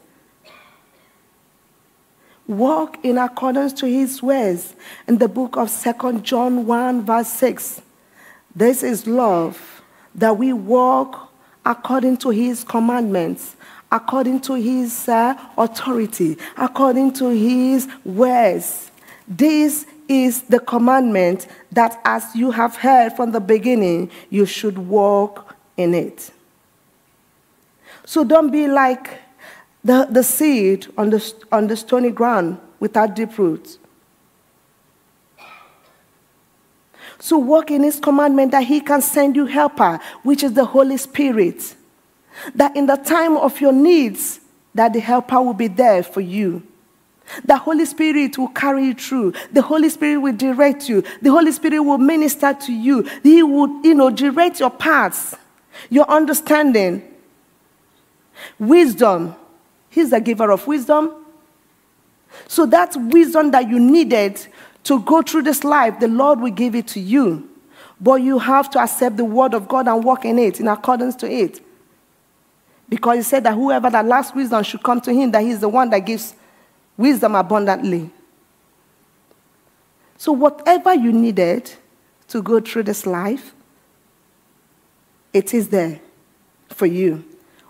Walk 2.46 2.98
in 3.02 3.18
accordance 3.18 3.72
to 3.74 3.87
his 3.87 4.22
ways. 4.22 4.74
In 5.09 5.18
the 5.18 5.28
book 5.28 5.56
of 5.56 5.70
Second 5.70 6.24
John 6.24 6.66
1, 6.66 7.04
verse 7.04 7.28
6, 7.28 7.82
this 8.54 8.82
is 8.82 9.06
love, 9.06 9.82
that 10.14 10.37
we 10.37 10.52
walk 10.52 11.32
according 11.64 12.16
to 12.18 12.30
his 12.30 12.62
commandments, 12.62 13.56
according 13.90 14.40
to 14.40 14.55
his 14.55 15.09
uh, 15.09 15.35
authority, 15.57 16.37
according 16.57 17.12
to 17.14 17.29
his 17.29 17.88
words. 18.05 18.90
This 19.29 19.87
is 20.09 20.42
the 20.42 20.61
commandment 20.61 21.46
that, 21.72 22.01
as 22.05 22.35
you 22.35 22.51
have 22.51 22.77
heard 22.77 23.12
from 23.12 23.33
the 23.33 23.40
beginning, 23.40 24.11
you 24.31 24.46
should 24.46 24.79
walk 24.79 25.57
in 25.77 25.94
it. 25.94 26.31
So 28.05 28.22
don't 28.22 28.51
be 28.51 28.68
like 28.68 29.20
the, 29.83 30.07
the 30.11 30.22
seed 30.22 30.87
on 30.96 31.11
the, 31.11 31.35
on 31.51 31.66
the 31.66 31.77
stony 31.77 32.11
ground 32.11 32.59
without 32.79 33.16
deep 33.16 33.37
roots. 33.38 33.79
So 37.18 37.38
walk 37.38 37.70
in 37.70 37.83
his 37.83 37.99
commandment 37.99 38.53
that 38.53 38.64
he 38.64 38.81
can 38.81 39.01
send 39.01 39.35
you 39.35 39.46
helper, 39.46 39.99
which 40.22 40.42
is 40.42 40.53
the 40.53 40.64
Holy 40.64 40.96
Spirit. 40.96 41.75
That 42.55 42.77
in 42.77 42.87
the 42.87 42.96
time 42.96 43.37
of 43.37 43.61
your 43.61 43.72
needs, 43.72 44.40
that 44.75 44.92
the 44.92 45.01
helper 45.01 45.40
will 45.40 45.55
be 45.55 45.68
there 45.68 46.03
for 46.03 46.20
you. 46.20 46.62
The 47.44 47.57
Holy 47.57 47.85
Spirit 47.87 48.38
will 48.38 48.49
carry 48.49 48.87
you 48.87 48.94
through. 48.94 49.33
The 49.53 49.62
Holy 49.62 49.88
Spirit 49.88 50.18
will 50.18 50.37
direct 50.37 50.88
you. 50.88 51.03
The 51.22 51.31
Holy 51.31 51.51
Spirit 51.51 51.81
will 51.81 51.99
minister 51.99 52.55
to 52.55 52.72
you. 52.72 53.03
He 53.22 53.42
will, 53.42 53.83
you 53.85 53.94
know, 53.94 54.11
direct 54.11 54.61
your 54.61 54.70
paths 54.70 55.35
your 55.90 56.09
understanding, 56.11 57.03
wisdom. 58.59 59.35
He's 59.90 60.11
the 60.11 60.20
giver 60.20 60.51
of 60.51 60.66
wisdom. 60.66 61.12
So 62.49 62.66
that 62.66 62.94
wisdom 62.96 63.51
that 63.53 63.68
you 63.68 63.81
needed 63.81 64.46
to 64.85 65.01
go 65.01 65.22
through 65.22 65.42
this 65.42 65.64
life, 65.64 65.99
the 66.01 66.09
Lord 66.09 66.40
will 66.40 66.51
give 66.51 66.75
it 66.75 66.87
to 66.88 67.01
you. 67.01 67.49
But 68.01 68.16
you 68.16 68.38
have 68.38 68.68
to 68.70 68.79
accept 68.79 69.16
the 69.16 69.25
word 69.25 69.55
of 69.55 69.68
God 69.68 69.88
and 69.88 70.05
walk 70.05 70.25
in 70.25 70.38
it 70.38 70.61
in 70.61 70.68
accordance 70.68 71.16
to 71.16 71.31
it. 71.31 71.65
Because 72.88 73.16
he 73.16 73.22
said 73.22 73.44
that 73.44 73.55
whoever 73.55 73.90
that 73.90 74.05
lacks 74.05 74.35
wisdom 74.35 74.62
should 74.62 74.83
come 74.83 75.01
to 75.01 75.12
him, 75.12 75.31
that 75.33 75.42
he's 75.42 75.61
the 75.61 75.68
one 75.68 75.90
that 75.90 76.01
gives 76.01 76.35
wisdom 76.96 77.35
abundantly. 77.35 78.11
So, 80.18 80.33
whatever 80.33 80.94
you 80.94 81.12
needed 81.12 81.70
to 82.29 82.42
go 82.42 82.61
through 82.61 82.85
this 82.85 83.07
life, 83.07 83.55
it 85.33 85.53
is 85.53 85.68
there 85.68 86.01
for 86.68 86.87
you. 86.87 87.25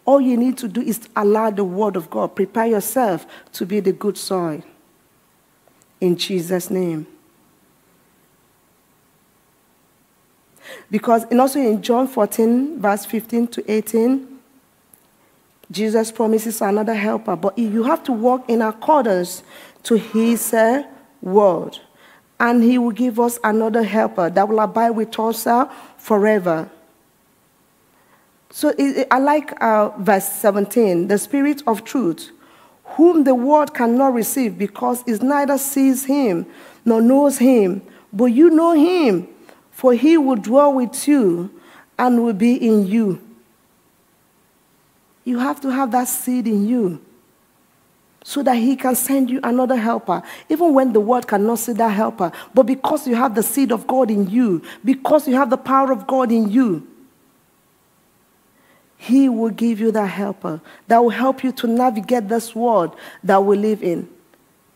All 0.05 0.20
you 0.20 0.37
need 0.37 0.57
to 0.59 0.68
do 0.68 0.81
is 0.81 1.09
allow 1.16 1.50
the 1.50 1.64
word 1.64 1.96
of 1.96 2.09
God, 2.09 2.37
prepare 2.37 2.66
yourself 2.66 3.26
to 3.55 3.66
be 3.66 3.81
the 3.81 3.92
good 3.92 4.16
soil. 4.16 4.62
In 6.00 6.16
Jesus' 6.16 6.70
name. 6.70 7.07
Because, 10.90 11.24
and 11.24 11.40
also 11.40 11.59
in 11.59 11.83
John 11.83 12.07
14, 12.07 12.81
verse 12.81 13.05
15 13.05 13.48
to 13.48 13.72
18, 13.72 14.36
Jesus 15.70 16.12
promises 16.12 16.61
another 16.61 16.94
helper, 16.94 17.37
but 17.37 17.59
you 17.59 17.83
have 17.83 18.02
to 18.05 18.12
walk 18.12 18.48
in 18.48 18.62
accordance 18.62 19.42
to 19.83 19.96
his 19.96 20.55
uh, 20.55 20.85
word. 21.20 21.79
And 22.38 22.62
he 22.62 22.79
will 22.79 22.92
give 22.92 23.18
us 23.18 23.38
another 23.42 23.83
helper 23.83 24.31
that 24.31 24.48
will 24.48 24.61
abide 24.61 24.90
with 24.90 25.18
us 25.18 25.46
uh, 25.46 25.66
forever. 25.96 26.70
So 28.50 28.72
I 29.11 29.18
like 29.18 29.61
uh, 29.61 29.90
verse 29.98 30.29
17 30.29 31.09
the 31.09 31.18
Spirit 31.18 31.62
of 31.66 31.85
truth, 31.85 32.31
whom 32.85 33.24
the 33.24 33.35
world 33.35 33.74
cannot 33.74 34.14
receive 34.14 34.57
because 34.57 35.02
it 35.07 35.22
neither 35.22 35.59
sees 35.59 36.05
him 36.05 36.46
nor 36.85 37.00
knows 37.00 37.38
him, 37.38 37.83
but 38.12 38.26
you 38.26 38.50
know 38.50 38.72
him, 38.72 39.29
for 39.70 39.92
he 39.94 40.16
will 40.16 40.37
dwell 40.37 40.72
with 40.72 41.09
you 41.09 41.50
and 41.98 42.22
will 42.22 42.33
be 42.33 42.55
in 42.55 42.87
you. 42.87 43.25
You 45.26 45.40
have 45.40 45.60
to 45.62 45.70
have 45.70 45.90
that 45.90 46.06
seed 46.06 46.46
in 46.46 46.68
you 46.68 47.04
so 48.22 48.44
that 48.44 48.54
he 48.54 48.76
can 48.76 48.94
send 48.94 49.28
you 49.28 49.40
another 49.42 49.76
helper, 49.76 50.22
even 50.48 50.72
when 50.72 50.92
the 50.92 51.00
world 51.00 51.26
cannot 51.26 51.58
see 51.58 51.72
that 51.72 51.88
helper. 51.88 52.30
But 52.54 52.62
because 52.62 53.08
you 53.08 53.16
have 53.16 53.34
the 53.34 53.42
seed 53.42 53.72
of 53.72 53.88
God 53.88 54.08
in 54.08 54.30
you, 54.30 54.62
because 54.84 55.26
you 55.26 55.34
have 55.34 55.50
the 55.50 55.56
power 55.56 55.90
of 55.90 56.06
God 56.06 56.30
in 56.30 56.48
you, 56.48 56.86
he 58.96 59.28
will 59.28 59.50
give 59.50 59.80
you 59.80 59.90
that 59.90 60.06
helper 60.06 60.60
that 60.86 60.98
will 60.98 61.10
help 61.10 61.42
you 61.42 61.50
to 61.52 61.66
navigate 61.66 62.28
this 62.28 62.54
world 62.54 62.94
that 63.24 63.44
we 63.44 63.56
live 63.56 63.82
in. 63.82 64.08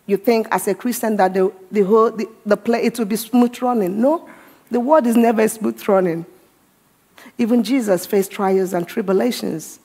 You 0.06 0.16
think 0.16 0.48
as 0.50 0.66
a 0.66 0.74
Christian 0.74 1.16
that 1.18 1.32
the, 1.32 1.52
the 1.70 1.82
whole 1.82 2.10
the, 2.10 2.28
the 2.44 2.56
play 2.56 2.82
it 2.82 2.98
will 2.98 3.06
be 3.06 3.16
smooth 3.16 3.62
running. 3.62 4.00
No, 4.00 4.28
the 4.68 4.80
world 4.80 5.06
is 5.06 5.16
never 5.16 5.46
smooth 5.46 5.88
running. 5.88 6.26
Even 7.38 7.62
Jesus 7.62 8.04
faced 8.04 8.32
trials 8.32 8.72
and 8.72 8.86
tribulations. 8.88 9.78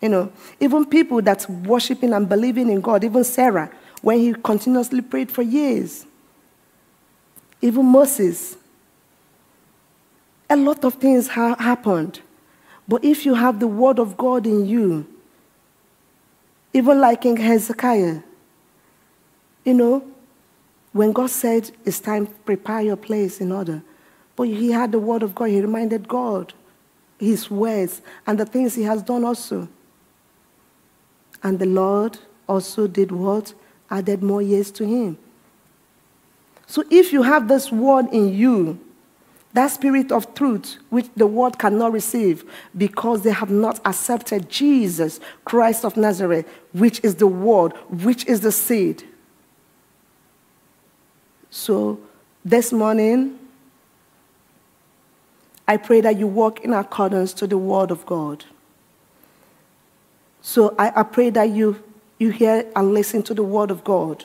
You 0.00 0.08
know, 0.08 0.32
even 0.60 0.86
people 0.86 1.20
that's 1.22 1.48
worshiping 1.48 2.12
and 2.12 2.28
believing 2.28 2.70
in 2.70 2.80
God, 2.80 3.02
even 3.04 3.24
Sarah, 3.24 3.70
when 4.00 4.18
he 4.18 4.32
continuously 4.32 5.00
prayed 5.00 5.30
for 5.30 5.42
years. 5.42 6.06
Even 7.60 7.86
Moses, 7.86 8.56
a 10.48 10.56
lot 10.56 10.84
of 10.84 10.94
things 10.94 11.28
ha- 11.28 11.56
happened. 11.56 12.20
But 12.86 13.04
if 13.04 13.26
you 13.26 13.34
have 13.34 13.58
the 13.58 13.66
word 13.66 13.98
of 13.98 14.16
God 14.16 14.46
in 14.46 14.66
you, 14.66 15.06
even 16.72 17.00
like 17.00 17.26
in 17.26 17.36
Hezekiah, 17.36 18.20
you 19.64 19.74
know, 19.74 20.04
when 20.92 21.12
God 21.12 21.30
said 21.30 21.70
it's 21.84 22.00
time 22.00 22.26
to 22.26 22.32
prepare 22.32 22.82
your 22.82 22.96
place 22.96 23.40
in 23.40 23.52
order, 23.52 23.82
but 24.36 24.44
he 24.44 24.70
had 24.70 24.92
the 24.92 24.98
word 24.98 25.22
of 25.22 25.34
God, 25.34 25.46
he 25.46 25.60
reminded 25.60 26.06
God 26.06 26.54
his 27.18 27.50
words 27.50 28.00
and 28.26 28.38
the 28.38 28.46
things 28.46 28.74
he 28.74 28.84
has 28.84 29.02
done 29.02 29.24
also. 29.24 29.68
And 31.42 31.58
the 31.58 31.66
Lord 31.66 32.18
also 32.46 32.86
did 32.86 33.12
what? 33.12 33.54
Added 33.90 34.22
more 34.22 34.42
years 34.42 34.70
to 34.72 34.86
him. 34.86 35.18
So 36.66 36.84
if 36.90 37.12
you 37.12 37.22
have 37.22 37.48
this 37.48 37.72
word 37.72 38.06
in 38.12 38.34
you, 38.34 38.78
that 39.54 39.68
spirit 39.68 40.12
of 40.12 40.34
truth 40.34 40.76
which 40.90 41.06
the 41.16 41.26
world 41.26 41.58
cannot 41.58 41.92
receive 41.92 42.44
because 42.76 43.22
they 43.22 43.30
have 43.30 43.50
not 43.50 43.80
accepted 43.86 44.50
Jesus, 44.50 45.20
Christ 45.44 45.84
of 45.84 45.96
Nazareth, 45.96 46.46
which 46.72 47.00
is 47.02 47.14
the 47.14 47.26
word, 47.26 47.72
which 47.88 48.26
is 48.26 48.42
the 48.42 48.52
seed. 48.52 49.04
So 51.50 51.98
this 52.44 52.72
morning, 52.72 53.38
I 55.66 55.76
pray 55.78 56.02
that 56.02 56.18
you 56.18 56.26
walk 56.26 56.60
in 56.60 56.72
accordance 56.72 57.32
to 57.34 57.46
the 57.46 57.58
word 57.58 57.90
of 57.90 58.04
God. 58.04 58.44
So 60.48 60.74
I, 60.78 61.00
I 61.00 61.02
pray 61.02 61.28
that 61.28 61.50
you, 61.50 61.78
you 62.18 62.30
hear 62.30 62.64
and 62.74 62.94
listen 62.94 63.22
to 63.24 63.34
the 63.34 63.42
word 63.42 63.70
of 63.70 63.84
God. 63.84 64.24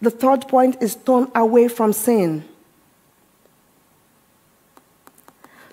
The 0.00 0.08
third 0.08 0.48
point 0.48 0.78
is 0.80 0.96
turn 0.96 1.30
away 1.34 1.68
from 1.68 1.92
sin. 1.92 2.48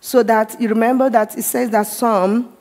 So 0.01 0.23
that 0.23 0.59
you 0.59 0.67
remember 0.67 1.09
that 1.09 1.37
it 1.37 1.43
says 1.43 1.69
that 1.69 1.87
some 1.87 2.53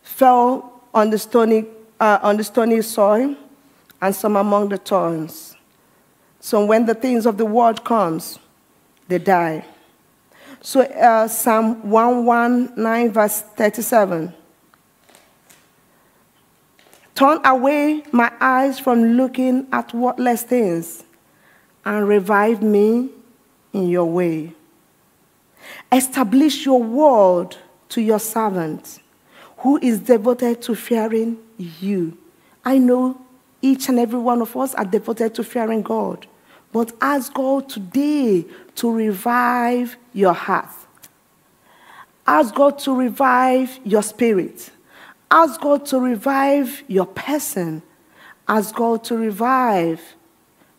fell 0.00 0.80
on 0.94 1.10
the 1.10 1.18
stony, 1.18 1.66
uh, 2.00 2.18
on 2.22 2.38
the 2.38 2.44
stony 2.44 2.80
soil 2.80 3.36
and 4.00 4.14
some 4.14 4.36
among 4.36 4.70
the 4.70 4.78
thorns. 4.78 5.54
So 6.40 6.64
when 6.64 6.86
the 6.86 6.94
things 6.94 7.26
of 7.26 7.36
the 7.36 7.44
world 7.44 7.84
comes, 7.84 8.38
they 9.06 9.18
die. 9.18 9.66
So 10.62 10.80
uh, 10.80 11.28
Psalm 11.28 11.90
119 11.90 13.12
verse 13.12 13.42
37. 13.42 14.32
Turn 17.16 17.40
away 17.46 18.02
my 18.12 18.30
eyes 18.40 18.78
from 18.78 19.16
looking 19.16 19.66
at 19.72 19.94
worthless 19.94 20.42
things 20.42 21.02
and 21.82 22.06
revive 22.06 22.62
me 22.62 23.08
in 23.72 23.88
your 23.88 24.04
way. 24.04 24.52
Establish 25.90 26.66
your 26.66 26.82
word 26.82 27.56
to 27.88 28.02
your 28.02 28.18
servant 28.18 28.98
who 29.58 29.78
is 29.78 29.98
devoted 30.00 30.60
to 30.60 30.74
fearing 30.74 31.38
you. 31.56 32.18
I 32.62 32.76
know 32.76 33.18
each 33.62 33.88
and 33.88 33.98
every 33.98 34.18
one 34.18 34.42
of 34.42 34.54
us 34.54 34.74
are 34.74 34.84
devoted 34.84 35.34
to 35.36 35.42
fearing 35.42 35.80
God. 35.80 36.26
But 36.70 36.92
ask 37.00 37.32
God 37.32 37.70
today 37.70 38.44
to 38.74 38.92
revive 38.92 39.96
your 40.12 40.34
heart. 40.34 40.68
Ask 42.26 42.54
God 42.54 42.78
to 42.80 42.94
revive 42.94 43.78
your 43.84 44.02
spirit. 44.02 44.70
Ask 45.30 45.60
God 45.60 45.86
to 45.86 46.00
revive 46.00 46.82
your 46.86 47.06
person. 47.06 47.82
Ask 48.46 48.74
God 48.74 49.02
to 49.04 49.16
revive 49.16 50.00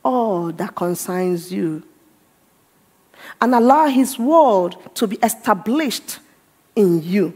all 0.03 0.51
that 0.53 0.75
concerns 0.75 1.51
you. 1.51 1.83
And 3.41 3.53
allow 3.53 3.87
His 3.87 4.17
word 4.17 4.77
to 4.95 5.07
be 5.07 5.17
established 5.21 6.19
in 6.75 7.01
you. 7.03 7.33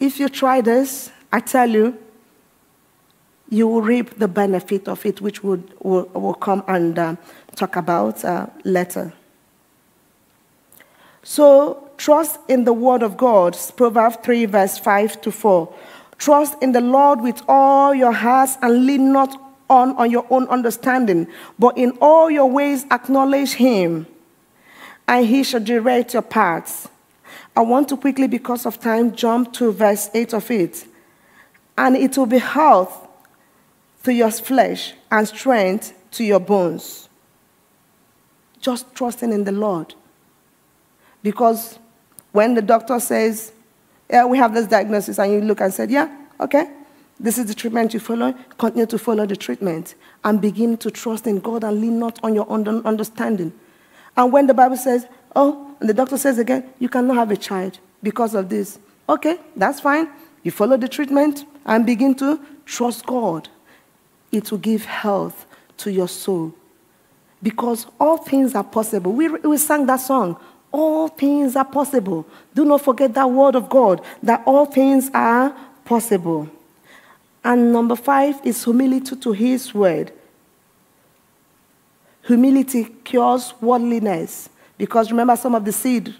If 0.00 0.18
you 0.18 0.28
try 0.28 0.60
this, 0.60 1.12
I 1.30 1.40
tell 1.40 1.68
you, 1.68 1.96
you 3.50 3.68
will 3.68 3.82
reap 3.82 4.18
the 4.18 4.28
benefit 4.28 4.88
of 4.88 5.04
it, 5.04 5.20
which 5.20 5.44
we'll, 5.44 5.62
will 5.80 6.34
come 6.34 6.64
and 6.66 6.98
uh, 6.98 7.16
talk 7.54 7.76
about 7.76 8.24
uh, 8.24 8.46
later. 8.64 9.12
So, 11.22 11.90
trust 11.96 12.38
in 12.48 12.64
the 12.64 12.72
word 12.72 13.02
of 13.02 13.16
God, 13.16 13.56
Proverbs 13.76 14.16
3, 14.22 14.46
verse 14.46 14.78
5 14.78 15.20
to 15.22 15.30
4. 15.30 15.74
Trust 16.18 16.56
in 16.62 16.72
the 16.72 16.80
Lord 16.80 17.20
with 17.20 17.42
all 17.48 17.94
your 17.94 18.12
hearts 18.12 18.56
and 18.62 18.86
lean 18.86 19.12
not 19.12 19.36
on, 19.68 19.96
on 19.96 20.10
your 20.10 20.26
own 20.30 20.48
understanding, 20.48 21.26
but 21.58 21.78
in 21.78 21.92
all 22.00 22.30
your 22.30 22.50
ways 22.50 22.84
acknowledge 22.90 23.52
Him, 23.52 24.06
and 25.06 25.26
He 25.26 25.42
shall 25.44 25.60
direct 25.60 26.14
your 26.14 26.22
paths. 26.22 26.88
I 27.56 27.60
want 27.62 27.88
to 27.88 27.96
quickly, 27.96 28.26
because 28.26 28.64
of 28.64 28.80
time, 28.80 29.14
jump 29.14 29.52
to 29.54 29.72
verse 29.72 30.08
8 30.14 30.34
of 30.34 30.50
it. 30.50 30.86
And 31.76 31.96
it 31.96 32.16
will 32.16 32.26
be 32.26 32.38
health 32.38 33.08
to 34.04 34.12
your 34.12 34.30
flesh 34.30 34.94
and 35.10 35.26
strength 35.26 35.92
to 36.12 36.24
your 36.24 36.40
bones. 36.40 37.08
Just 38.60 38.94
trusting 38.94 39.32
in 39.32 39.44
the 39.44 39.52
Lord. 39.52 39.94
Because 41.22 41.78
when 42.32 42.54
the 42.54 42.62
doctor 42.62 42.98
says, 43.00 43.52
Yeah, 44.08 44.24
we 44.24 44.38
have 44.38 44.54
this 44.54 44.66
diagnosis, 44.66 45.18
and 45.18 45.32
you 45.32 45.40
look 45.40 45.60
and 45.60 45.72
said, 45.72 45.90
Yeah, 45.90 46.14
okay, 46.40 46.70
this 47.18 47.38
is 47.38 47.46
the 47.46 47.54
treatment 47.54 47.94
you 47.94 48.00
follow, 48.00 48.34
continue 48.58 48.86
to 48.86 48.98
follow 48.98 49.26
the 49.26 49.36
treatment 49.36 49.94
and 50.24 50.40
begin 50.40 50.76
to 50.78 50.90
trust 50.90 51.26
in 51.26 51.40
God 51.40 51.64
and 51.64 51.80
lean 51.80 51.98
not 51.98 52.18
on 52.22 52.34
your 52.34 52.48
own 52.50 52.66
understanding. 52.86 53.52
And 54.16 54.32
when 54.32 54.46
the 54.46 54.54
Bible 54.54 54.76
says, 54.76 55.06
Oh, 55.36 55.76
and 55.80 55.88
the 55.88 55.94
doctor 55.94 56.18
says 56.18 56.38
again, 56.38 56.68
you 56.78 56.88
cannot 56.88 57.16
have 57.16 57.30
a 57.30 57.36
child 57.36 57.78
because 58.02 58.34
of 58.34 58.48
this. 58.48 58.78
Okay, 59.08 59.38
that's 59.56 59.80
fine. 59.80 60.08
You 60.42 60.50
follow 60.50 60.76
the 60.76 60.88
treatment 60.88 61.44
and 61.66 61.84
begin 61.84 62.14
to 62.16 62.40
trust 62.64 63.04
God 63.06 63.48
it 64.32 64.50
will 64.50 64.58
give 64.58 64.84
health 64.84 65.46
to 65.78 65.90
your 65.90 66.08
soul. 66.08 66.54
Because 67.42 67.86
all 67.98 68.18
things 68.18 68.54
are 68.54 68.64
possible. 68.64 69.12
We, 69.12 69.28
we 69.28 69.56
sang 69.56 69.86
that 69.86 69.96
song. 69.96 70.38
All 70.72 71.08
things 71.08 71.56
are 71.56 71.64
possible. 71.64 72.26
Do 72.54 72.64
not 72.64 72.82
forget 72.82 73.14
that 73.14 73.30
word 73.30 73.56
of 73.56 73.68
God, 73.68 74.02
that 74.22 74.42
all 74.46 74.66
things 74.66 75.10
are 75.12 75.54
possible. 75.84 76.48
And 77.42 77.72
number 77.72 77.96
five 77.96 78.40
is 78.44 78.62
humility 78.64 79.16
to 79.16 79.32
his 79.32 79.74
word. 79.74 80.12
Humility 82.24 82.84
cures 83.04 83.54
worldliness. 83.60 84.48
Because 84.76 85.10
remember, 85.10 85.36
some 85.36 85.54
of 85.54 85.64
the 85.64 85.72
seed 85.72 86.14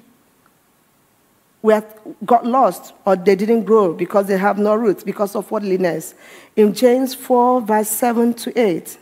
were, 1.62 1.84
got 2.24 2.46
lost 2.46 2.94
or 3.04 3.16
they 3.16 3.36
didn't 3.36 3.64
grow 3.64 3.92
because 3.92 4.26
they 4.26 4.36
have 4.38 4.58
no 4.58 4.74
roots 4.74 5.04
because 5.04 5.36
of 5.36 5.50
worldliness. 5.50 6.14
In 6.56 6.72
James 6.72 7.14
4, 7.14 7.60
verse 7.60 7.88
7 7.88 8.34
to 8.34 8.58
8. 8.58 8.98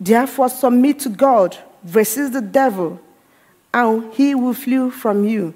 Therefore, 0.00 0.48
submit 0.48 1.00
to 1.00 1.10
God, 1.10 1.56
resist 1.84 2.32
the 2.32 2.40
devil, 2.40 3.00
and 3.74 4.12
he 4.14 4.34
will 4.34 4.54
flee 4.54 4.90
from 4.90 5.24
you. 5.24 5.54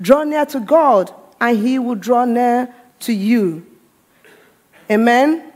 Draw 0.00 0.24
near 0.24 0.46
to 0.46 0.60
God, 0.60 1.12
and 1.40 1.58
he 1.58 1.78
will 1.78 1.94
draw 1.94 2.24
near 2.24 2.74
to 3.00 3.12
you. 3.12 3.66
Amen. 4.90 5.50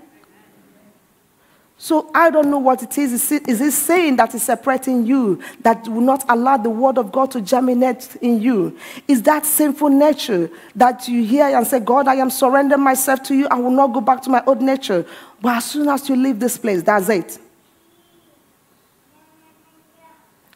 So 1.77 2.11
I 2.15 2.31
don't 2.31 2.51
know 2.51 2.59
what 2.59 2.83
it 2.83 2.97
is. 2.97 3.31
Is 3.31 3.61
it, 3.61 3.73
saying 3.73 4.17
that 4.17 4.35
is 4.35 4.43
separating 4.43 5.05
you, 5.05 5.43
that 5.61 5.87
will 5.87 6.01
not 6.01 6.25
allow 6.31 6.57
the 6.57 6.71
word 6.71 6.97
of 6.97 7.13
God 7.13 7.31
to 7.33 7.43
germinate 7.43 8.17
in 8.23 8.41
you? 8.41 8.79
Is 9.07 9.21
that 9.23 9.45
sinful 9.45 9.91
nature 9.91 10.51
that 10.77 11.09
you 11.09 11.23
hear 11.25 11.45
and 11.45 11.67
say, 11.67 11.81
God, 11.81 12.09
I 12.09 12.15
am 12.15 12.31
surrendering 12.31 12.81
myself 12.81 13.23
to 13.25 13.35
you. 13.35 13.49
I 13.49 13.57
will 13.57 13.71
not 13.71 13.93
go 13.93 14.01
back 14.01 14.23
to 14.23 14.31
my 14.31 14.43
old 14.47 14.63
nature. 14.63 15.05
But 15.43 15.57
as 15.57 15.67
soon 15.67 15.89
as 15.89 16.09
you 16.09 16.17
leave 16.17 16.41
this 16.41 16.57
place, 16.57 16.83
that's 16.83 17.11
it. 17.11 17.39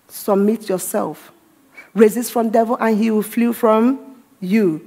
Submit 0.09 0.69
yourself. 0.69 1.33
Resist 1.95 2.33
from 2.33 2.51
devil 2.51 2.77
and 2.81 2.97
he 2.99 3.11
will 3.11 3.23
flee 3.23 3.53
from 3.53 4.23
you. 4.41 4.85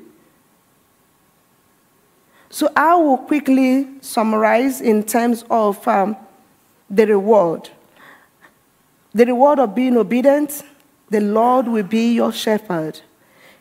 So 2.50 2.70
I 2.76 2.96
will 2.96 3.18
quickly 3.18 3.88
summarize 4.02 4.82
in 4.82 5.04
terms 5.04 5.46
of 5.50 5.88
um, 5.88 6.18
the 6.90 7.08
reward. 7.08 7.70
The 9.14 9.26
reward 9.26 9.60
of 9.60 9.74
being 9.74 9.96
obedient, 9.98 10.64
the 11.10 11.22
Lord 11.22 11.68
will 11.68 11.84
be 11.84 12.14
your 12.14 12.32
shepherd. 12.32 13.00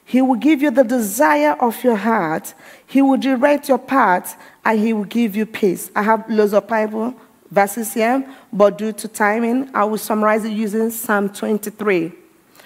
He 0.05 0.21
will 0.21 0.37
give 0.37 0.61
you 0.61 0.73
the 0.73 0.83
desire 0.83 1.53
of 1.61 1.85
your 1.85 1.95
heart. 1.95 2.53
He 2.85 3.01
will 3.01 3.17
direct 3.17 3.69
your 3.69 3.79
path 3.79 4.37
and 4.65 4.79
he 4.79 4.93
will 4.93 5.05
give 5.05 5.37
you 5.37 5.47
peace. 5.47 5.91
I 5.95 6.03
have 6.03 6.29
loads 6.29 6.53
of 6.53 6.67
Bible 6.67 7.15
verses 7.51 7.95
here, 7.95 8.27
but 8.53 8.79
due 8.79 8.93
to 8.93 9.09
timing, 9.09 9.71
I 9.75 9.85
will 9.85 9.99
summarize 9.99 10.45
it 10.45 10.53
using 10.53 10.91
Psalm 10.91 11.29
23. 11.31 12.13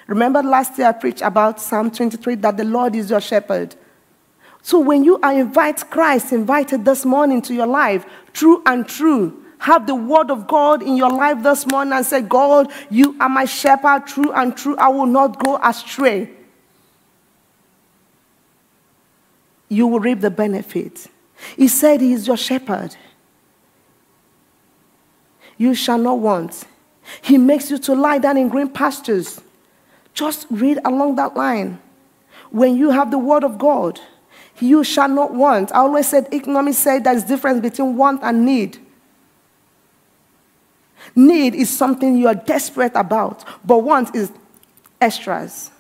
Remember 0.06 0.42
last 0.42 0.78
year 0.78 0.88
I 0.88 0.92
preached 0.92 1.22
about 1.22 1.60
Psalm 1.60 1.90
23 1.90 2.34
that 2.36 2.56
the 2.56 2.64
Lord 2.64 2.94
is 2.94 3.10
your 3.10 3.20
shepherd. 3.20 3.74
So 4.62 4.78
when 4.78 5.04
you 5.04 5.18
are 5.20 5.32
invite 5.32 5.90
Christ 5.90 6.32
invited 6.32 6.84
this 6.84 7.04
morning 7.04 7.42
to 7.42 7.54
your 7.54 7.66
life, 7.66 8.06
true 8.32 8.62
and 8.66 8.86
true, 8.86 9.44
have 9.58 9.86
the 9.86 9.94
word 9.94 10.30
of 10.30 10.46
God 10.46 10.82
in 10.82 10.96
your 10.96 11.10
life 11.10 11.42
this 11.42 11.66
morning 11.66 11.94
and 11.94 12.04
say, 12.04 12.20
God, 12.20 12.70
you 12.90 13.16
are 13.18 13.28
my 13.28 13.46
shepherd, 13.46 14.06
true 14.06 14.30
and 14.32 14.54
true. 14.54 14.76
I 14.76 14.88
will 14.88 15.06
not 15.06 15.42
go 15.42 15.58
astray. 15.62 16.30
You 19.70 19.86
will 19.86 20.00
reap 20.00 20.20
the 20.20 20.30
benefit. 20.30 21.06
He 21.56 21.68
said 21.68 22.00
he 22.00 22.12
is 22.12 22.26
your 22.26 22.36
shepherd. 22.36 22.94
You 25.56 25.74
shall 25.74 25.98
not 25.98 26.18
want. 26.18 26.64
He 27.22 27.38
makes 27.38 27.70
you 27.70 27.78
to 27.78 27.94
lie 27.94 28.18
down 28.18 28.36
in 28.36 28.48
green 28.48 28.68
pastures. 28.68 29.40
Just 30.14 30.46
read 30.50 30.78
along 30.84 31.16
that 31.16 31.36
line. 31.36 31.80
When 32.50 32.76
you 32.76 32.90
have 32.90 33.10
the 33.10 33.18
word 33.18 33.44
of 33.44 33.58
God, 33.58 34.00
you 34.60 34.84
shall 34.84 35.08
not 35.08 35.34
want. 35.34 35.72
I 35.72 35.78
always 35.78 36.08
said, 36.08 36.32
economics 36.32 36.78
said 36.78 37.04
there's 37.04 37.24
difference 37.24 37.60
between 37.60 37.96
want 37.96 38.22
and 38.22 38.46
need. 38.46 38.78
Need 41.16 41.54
is 41.54 41.76
something 41.76 42.16
you 42.16 42.28
are 42.28 42.34
desperate 42.34 42.92
about, 42.94 43.44
but 43.64 43.78
want 43.78 44.14
is 44.14 44.32
extras. 45.00 45.70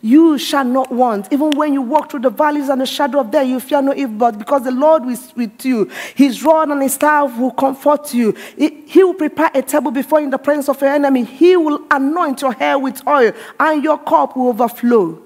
You 0.00 0.38
shall 0.38 0.64
not 0.64 0.90
want. 0.90 1.32
Even 1.32 1.56
when 1.56 1.72
you 1.72 1.82
walk 1.82 2.10
through 2.10 2.20
the 2.20 2.30
valleys 2.30 2.68
and 2.68 2.80
the 2.80 2.86
shadow 2.86 3.20
of 3.20 3.30
death, 3.30 3.46
you 3.46 3.60
fear 3.60 3.82
no 3.82 3.94
evil, 3.94 4.16
but 4.16 4.38
because 4.38 4.64
the 4.64 4.70
Lord 4.70 5.06
is 5.06 5.32
with 5.36 5.64
you, 5.64 5.90
his 6.14 6.42
rod 6.42 6.70
and 6.70 6.82
his 6.82 6.94
staff 6.94 7.38
will 7.38 7.50
comfort 7.50 8.12
you. 8.12 8.32
He 8.56 9.02
will 9.02 9.14
prepare 9.14 9.50
a 9.54 9.62
table 9.62 9.90
before 9.90 10.20
you 10.20 10.24
in 10.24 10.30
the 10.30 10.38
presence 10.38 10.68
of 10.68 10.80
your 10.80 10.90
enemy. 10.90 11.24
He 11.24 11.56
will 11.56 11.82
anoint 11.90 12.42
your 12.42 12.52
hair 12.52 12.78
with 12.78 13.06
oil, 13.06 13.32
and 13.60 13.84
your 13.84 13.98
cup 13.98 14.36
will 14.36 14.48
overflow. 14.48 15.20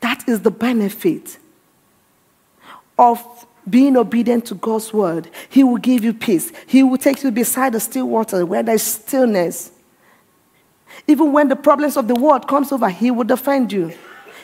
That 0.00 0.28
is 0.28 0.40
the 0.40 0.50
benefit 0.50 1.38
of 2.98 3.46
being 3.68 3.96
obedient 3.96 4.46
to 4.46 4.54
God's 4.54 4.92
word. 4.92 5.28
He 5.48 5.62
will 5.62 5.76
give 5.76 6.02
you 6.02 6.12
peace. 6.14 6.50
He 6.66 6.82
will 6.82 6.98
take 6.98 7.22
you 7.22 7.30
beside 7.30 7.74
the 7.74 7.80
still 7.80 8.08
water 8.08 8.44
where 8.46 8.62
there's 8.62 8.82
stillness. 8.82 9.72
Even 11.06 11.32
when 11.32 11.48
the 11.48 11.56
problems 11.56 11.96
of 11.96 12.08
the 12.08 12.14
world 12.14 12.46
comes 12.46 12.72
over, 12.72 12.88
he 12.88 13.10
will 13.10 13.24
defend 13.24 13.72
you. 13.72 13.92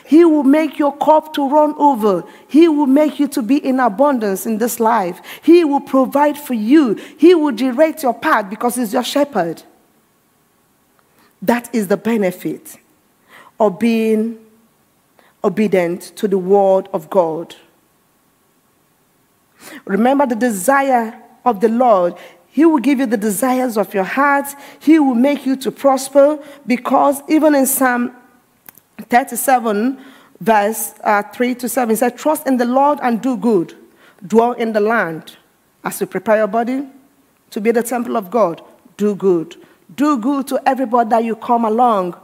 He 0.05 0.23
will 0.23 0.43
make 0.43 0.79
your 0.79 0.95
cup 0.95 1.33
to 1.33 1.49
run 1.49 1.75
over. 1.77 2.23
He 2.47 2.69
will 2.69 2.85
make 2.87 3.19
you 3.19 3.27
to 3.29 3.41
be 3.41 3.57
in 3.57 3.79
abundance 3.79 4.45
in 4.45 4.57
this 4.57 4.79
life. 4.79 5.21
He 5.43 5.65
will 5.65 5.81
provide 5.81 6.37
for 6.37 6.53
you. 6.53 6.93
He 7.17 7.35
will 7.35 7.51
direct 7.51 8.03
your 8.03 8.13
path 8.13 8.49
because 8.49 8.75
he's 8.75 8.93
your 8.93 9.03
shepherd. 9.03 9.63
That 11.41 11.73
is 11.75 11.89
the 11.89 11.97
benefit 11.97 12.77
of 13.59 13.79
being 13.79 14.39
obedient 15.43 16.01
to 16.15 16.27
the 16.27 16.37
word 16.37 16.87
of 16.93 17.09
God. 17.09 17.55
Remember 19.85 20.25
the 20.25 20.35
desire 20.35 21.21
of 21.43 21.59
the 21.59 21.69
Lord. 21.69 22.15
He 22.57 22.65
will 22.65 22.79
give 22.79 22.97
you 22.97 23.05
the 23.05 23.17
desires 23.17 23.77
of 23.77 23.93
your 23.93 24.03
heart. 24.03 24.47
He 24.79 24.97
will 24.97 25.13
make 25.13 25.45
you 25.45 25.55
to 25.57 25.71
prosper 25.71 26.43
because 26.65 27.21
even 27.29 27.53
in 27.53 27.67
Psalm 27.67 28.15
37, 28.97 30.03
verse 30.41 30.95
uh, 31.03 31.21
3 31.21 31.53
to 31.53 31.69
7, 31.69 31.93
it 31.93 31.97
says, 31.97 32.13
Trust 32.15 32.47
in 32.47 32.57
the 32.57 32.65
Lord 32.65 32.97
and 33.03 33.21
do 33.21 33.37
good. 33.37 33.75
Dwell 34.25 34.53
in 34.53 34.73
the 34.73 34.79
land. 34.79 35.37
As 35.83 36.01
you 36.01 36.07
prepare 36.07 36.37
your 36.37 36.47
body 36.47 36.87
to 37.51 37.61
be 37.61 37.69
the 37.69 37.83
temple 37.83 38.17
of 38.17 38.31
God, 38.31 38.63
do 38.97 39.13
good. 39.13 39.55
Do 39.95 40.17
good 40.17 40.47
to 40.47 40.59
everybody 40.65 41.11
that 41.11 41.23
you 41.23 41.35
come 41.35 41.63
along, 41.63 42.15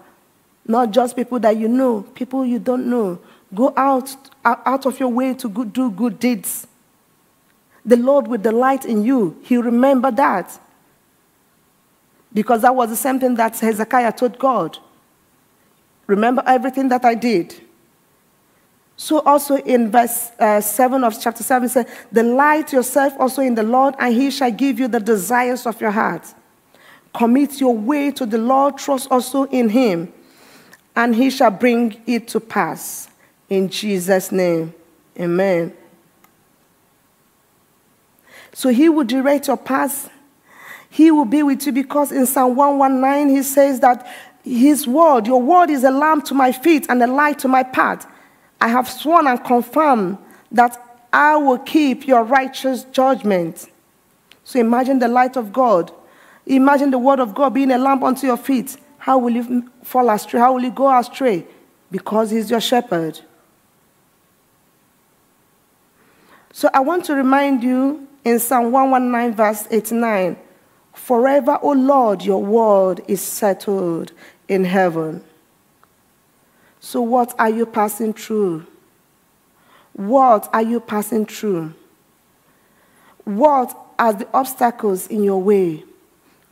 not 0.66 0.90
just 0.90 1.16
people 1.16 1.40
that 1.42 1.58
you 1.58 1.68
know, 1.68 2.02
people 2.16 2.44
you 2.44 2.58
don't 2.58 2.90
know. 2.90 3.20
Go 3.54 3.72
out, 3.78 4.16
out 4.44 4.88
of 4.88 5.00
your 5.00 5.10
way 5.10 5.36
to 5.36 5.66
do 5.66 5.92
good 5.92 6.18
deeds. 6.20 6.66
The 7.86 7.98
Lord 7.98 8.28
will 8.28 8.38
delight 8.38 8.86
in 8.86 9.04
you. 9.04 9.40
He 9.44 9.58
remembered 9.58 10.16
that. 10.18 10.60
Because 12.34 12.62
that 12.62 12.76
was 12.76 12.90
the 12.90 12.96
same 12.96 13.20
thing 13.20 13.36
that 13.36 13.60
Hezekiah 13.60 14.14
told 14.14 14.40
God. 14.40 14.78
Remember 16.08 16.44
everything 16.46 16.90
that 16.90 17.06
I 17.06 17.16
did. 17.16 17.62
So 18.96 19.20
also 19.22 19.58
in 19.58 19.92
verse 19.92 20.32
uh, 20.40 20.62
7 20.62 21.04
of 21.04 21.20
chapter 21.20 21.44
7 21.44 21.70
says, 21.70 21.86
Delight 22.12 22.72
yourself 22.74 23.14
also 23.20 23.42
in 23.42 23.56
the 23.56 23.64
Lord, 23.64 23.96
and 24.00 24.14
he 24.14 24.32
shall 24.32 24.52
give 24.52 24.80
you 24.80 24.88
the 24.88 25.00
desires 25.00 25.66
of 25.66 25.80
your 25.82 25.92
heart. 25.92 26.34
Commit 27.14 27.60
your 27.60 27.76
way 27.76 28.12
to 28.12 28.26
the 28.26 28.38
Lord, 28.38 28.78
trust 28.78 29.12
also 29.12 29.44
in 29.46 29.70
him, 29.70 30.12
and 30.96 31.16
he 31.16 31.30
shall 31.30 31.52
bring 31.52 32.02
it 32.06 32.28
to 32.30 32.40
pass. 32.40 33.10
In 33.50 33.70
Jesus' 33.70 34.32
name, 34.32 34.74
amen. 35.20 35.74
So 38.54 38.70
he 38.70 38.88
will 38.88 39.04
direct 39.04 39.48
your 39.48 39.58
path. 39.58 40.10
He 40.90 41.10
will 41.10 41.26
be 41.26 41.42
with 41.42 41.66
you 41.66 41.72
because 41.72 42.12
in 42.12 42.26
Psalm 42.28 42.56
119 42.56 43.36
he 43.36 43.42
says 43.42 43.80
that 43.80 44.08
his 44.44 44.88
word, 44.88 45.26
your 45.26 45.42
word 45.42 45.70
is 45.70 45.84
a 45.84 45.92
lamp 45.92 46.26
to 46.26 46.34
my 46.34 46.52
feet 46.52 46.86
and 46.90 47.02
a 47.02 47.08
light 47.08 47.40
to 47.40 47.48
my 47.48 47.64
path. 47.64 48.08
I 48.62 48.68
have 48.68 48.90
sworn 48.90 49.26
and 49.28 49.44
confirmed 49.44 50.18
that 50.52 50.78
I 51.12 51.36
will 51.36 51.58
keep 51.58 52.08
your 52.08 52.24
righteous 52.24 52.84
judgment. 52.86 53.70
So 54.44 54.60
imagine 54.60 55.00
the 55.00 55.08
light 55.08 55.36
of 55.36 55.52
God. 55.52 55.92
Imagine 56.46 56.92
the 56.92 57.00
word 57.00 57.20
of 57.20 57.34
God 57.34 57.54
being 57.54 57.72
a 57.72 57.78
lamp 57.78 58.04
unto 58.04 58.28
your 58.28 58.38
feet. 58.38 58.78
How 58.98 59.18
will 59.18 59.34
you 59.34 59.72
fall 59.84 60.10
astray? 60.10 60.40
How 60.40 60.54
will 60.54 60.64
you 60.64 60.72
go 60.72 60.96
astray? 60.96 61.46
Because 61.90 62.32
he's 62.32 62.52
your 62.52 62.62
shepherd. 62.62 63.20
So 66.52 66.70
I 66.74 66.82
want 66.82 67.06
to 67.06 67.16
remind 67.16 67.64
you 67.64 68.08
in 68.24 68.40
Psalm 68.40 68.72
119, 68.72 69.36
verse 69.36 69.68
89 69.70 70.38
Forever, 70.94 71.58
O 71.62 71.72
Lord, 71.72 72.24
your 72.24 72.42
word 72.42 73.02
is 73.08 73.22
settled 73.22 74.12
in 74.48 74.64
heaven. 74.64 75.24
So, 76.80 77.02
what 77.02 77.34
are 77.40 77.50
you 77.50 77.66
passing 77.66 78.14
through? 78.14 78.68
What 79.94 80.50
are 80.54 80.62
you 80.62 80.80
passing 80.80 81.26
through? 81.26 81.74
What 83.24 83.76
are 83.98 84.14
the 84.14 84.28
obstacles 84.34 85.08
in 85.08 85.24
your 85.24 85.42
way? 85.42 85.84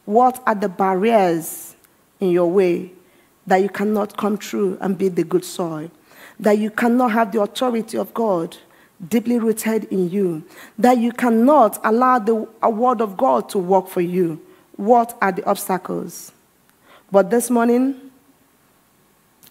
What 0.05 0.41
are 0.47 0.55
the 0.55 0.69
barriers 0.69 1.75
in 2.19 2.31
your 2.31 2.49
way 2.49 2.91
that 3.45 3.57
you 3.57 3.69
cannot 3.69 4.17
come 4.17 4.37
through 4.37 4.77
and 4.81 4.97
be 4.97 5.09
the 5.09 5.23
good 5.23 5.45
soil? 5.45 5.91
That 6.39 6.57
you 6.57 6.71
cannot 6.71 7.11
have 7.11 7.31
the 7.31 7.41
authority 7.41 7.97
of 7.97 8.13
God 8.13 8.57
deeply 9.07 9.39
rooted 9.39 9.85
in 9.85 10.09
you, 10.09 10.43
that 10.77 10.97
you 10.97 11.11
cannot 11.11 11.79
allow 11.83 12.19
the 12.19 12.35
word 12.35 13.01
of 13.01 13.17
God 13.17 13.49
to 13.49 13.57
work 13.57 13.87
for 13.87 14.01
you. 14.01 14.41
What 14.75 15.17
are 15.21 15.31
the 15.31 15.43
obstacles? 15.45 16.31
But 17.11 17.29
this 17.29 17.49
morning, 17.49 18.11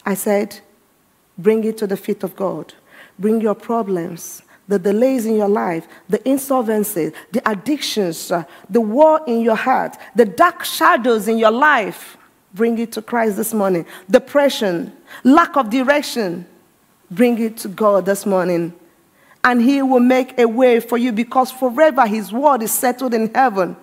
I 0.05 0.15
said, 0.15 0.61
bring 1.37 1.65
it 1.65 1.79
to 1.79 1.87
the 1.87 1.97
feet 1.97 2.23
of 2.23 2.37
God. 2.37 2.75
Bring 3.19 3.41
your 3.41 3.55
problems, 3.55 4.43
the 4.67 4.79
delays 4.79 5.27
in 5.27 5.37
your 5.37 5.49
life, 5.49 5.87
the 6.09 6.19
insolvencies, 6.21 7.13
the 7.33 7.49
addictions, 7.51 8.31
uh, 8.31 8.45
the 8.69 8.81
war 8.81 9.21
in 9.27 9.41
your 9.41 9.57
heart, 9.57 9.97
the 10.15 10.25
dark 10.25 10.65
shadows 10.65 11.29
in 11.29 11.39
your 11.39 11.51
life. 11.51 12.17
Bring 12.55 12.79
it 12.79 12.93
to 12.93 13.03
Christ 13.03 13.37
this 13.37 13.53
morning. 13.53 13.85
Depression, 14.11 14.93
lack 15.23 15.57
of 15.57 15.71
direction. 15.71 16.47
Bring 17.11 17.39
it 17.39 17.57
to 17.59 17.69
God 17.69 18.07
this 18.07 18.25
morning 18.25 18.73
and 19.43 19.63
he 19.63 19.83
will 19.83 20.01
make 20.01 20.39
a 20.39 20.47
way 20.47 20.81
for 20.81 20.99
you 20.99 21.13
because 21.13 21.51
forever 21.51 22.07
his 22.07 22.33
word 22.33 22.63
is 22.63 22.73
settled 22.73 23.15
in 23.15 23.33
heaven. 23.35 23.77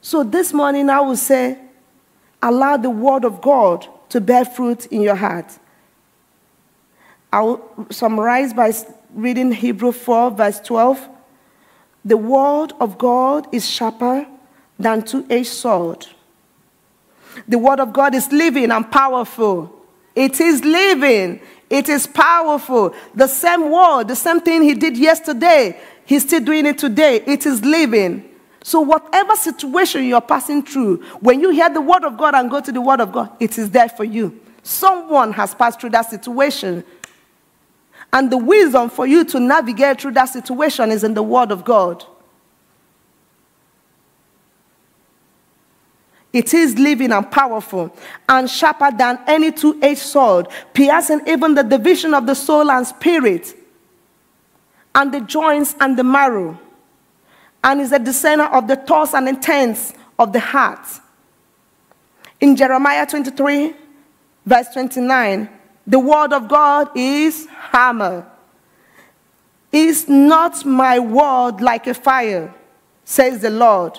So 0.00 0.24
this 0.24 0.52
morning 0.52 0.90
I 0.90 1.00
will 1.00 1.16
say, 1.16 1.58
allow 2.42 2.76
the 2.76 2.90
word 2.90 3.24
of 3.24 3.40
God 3.40 3.86
to 4.10 4.20
bear 4.20 4.44
fruit 4.44 4.86
in 4.86 5.02
your 5.02 5.14
heart. 5.14 5.58
I 7.32 7.42
will 7.42 7.86
summarize 7.90 8.52
by 8.52 8.72
reading 9.14 9.52
Hebrew 9.52 9.92
4, 9.92 10.30
verse 10.32 10.60
12. 10.60 11.08
The 12.04 12.16
word 12.16 12.72
of 12.80 12.98
God 12.98 13.48
is 13.52 13.68
sharper 13.68 14.26
than 14.78 15.02
two-edged 15.02 15.48
sword. 15.48 16.06
The 17.48 17.58
word 17.58 17.80
of 17.80 17.92
God 17.92 18.14
is 18.14 18.30
living 18.32 18.70
and 18.70 18.90
powerful. 18.90 19.72
It 20.14 20.40
is 20.40 20.64
living. 20.64 21.40
It 21.68 21.88
is 21.88 22.06
powerful. 22.06 22.94
The 23.14 23.26
same 23.26 23.70
word, 23.70 24.08
the 24.08 24.16
same 24.16 24.40
thing 24.40 24.62
he 24.62 24.74
did 24.74 24.96
yesterday, 24.96 25.78
he's 26.04 26.22
still 26.22 26.40
doing 26.40 26.66
it 26.66 26.78
today. 26.78 27.22
It 27.26 27.46
is 27.46 27.64
living. 27.64 28.28
So, 28.62 28.80
whatever 28.80 29.34
situation 29.36 30.04
you're 30.04 30.20
passing 30.20 30.62
through, 30.62 31.02
when 31.20 31.40
you 31.40 31.50
hear 31.50 31.70
the 31.70 31.80
word 31.80 32.04
of 32.04 32.16
God 32.16 32.34
and 32.34 32.50
go 32.50 32.60
to 32.60 32.72
the 32.72 32.80
word 32.80 33.00
of 33.00 33.12
God, 33.12 33.30
it 33.38 33.58
is 33.58 33.70
there 33.70 33.88
for 33.88 34.04
you. 34.04 34.40
Someone 34.62 35.32
has 35.32 35.54
passed 35.54 35.80
through 35.80 35.90
that 35.90 36.10
situation. 36.10 36.84
And 38.12 38.30
the 38.30 38.36
wisdom 38.36 38.88
for 38.88 39.06
you 39.06 39.24
to 39.26 39.40
navigate 39.40 40.00
through 40.00 40.12
that 40.12 40.26
situation 40.26 40.90
is 40.90 41.04
in 41.04 41.14
the 41.14 41.22
word 41.22 41.50
of 41.52 41.64
God. 41.64 42.04
It 46.36 46.52
is 46.52 46.78
living 46.78 47.12
and 47.12 47.30
powerful 47.30 47.90
and 48.28 48.50
sharper 48.50 48.90
than 48.94 49.18
any 49.26 49.50
two 49.50 49.78
edged 49.80 50.00
sword, 50.00 50.48
piercing 50.74 51.22
even 51.26 51.54
the 51.54 51.62
division 51.62 52.12
of 52.12 52.26
the 52.26 52.34
soul 52.34 52.70
and 52.70 52.86
spirit, 52.86 53.56
and 54.94 55.14
the 55.14 55.22
joints 55.22 55.74
and 55.80 55.98
the 55.98 56.04
marrow, 56.04 56.60
and 57.64 57.80
is 57.80 57.90
a 57.90 57.98
discerner 57.98 58.44
of 58.48 58.68
the 58.68 58.76
thoughts 58.76 59.14
and 59.14 59.30
intents 59.30 59.94
of 60.18 60.34
the 60.34 60.40
heart. 60.40 60.86
In 62.38 62.54
Jeremiah 62.54 63.06
23, 63.06 63.74
verse 64.44 64.68
29, 64.74 65.48
the 65.86 65.98
word 65.98 66.34
of 66.34 66.48
God 66.48 66.90
is 66.94 67.46
hammer. 67.46 68.30
Is 69.72 70.06
not 70.06 70.66
my 70.66 70.98
word 70.98 71.62
like 71.62 71.86
a 71.86 71.94
fire, 71.94 72.54
says 73.06 73.40
the 73.40 73.48
Lord, 73.48 73.98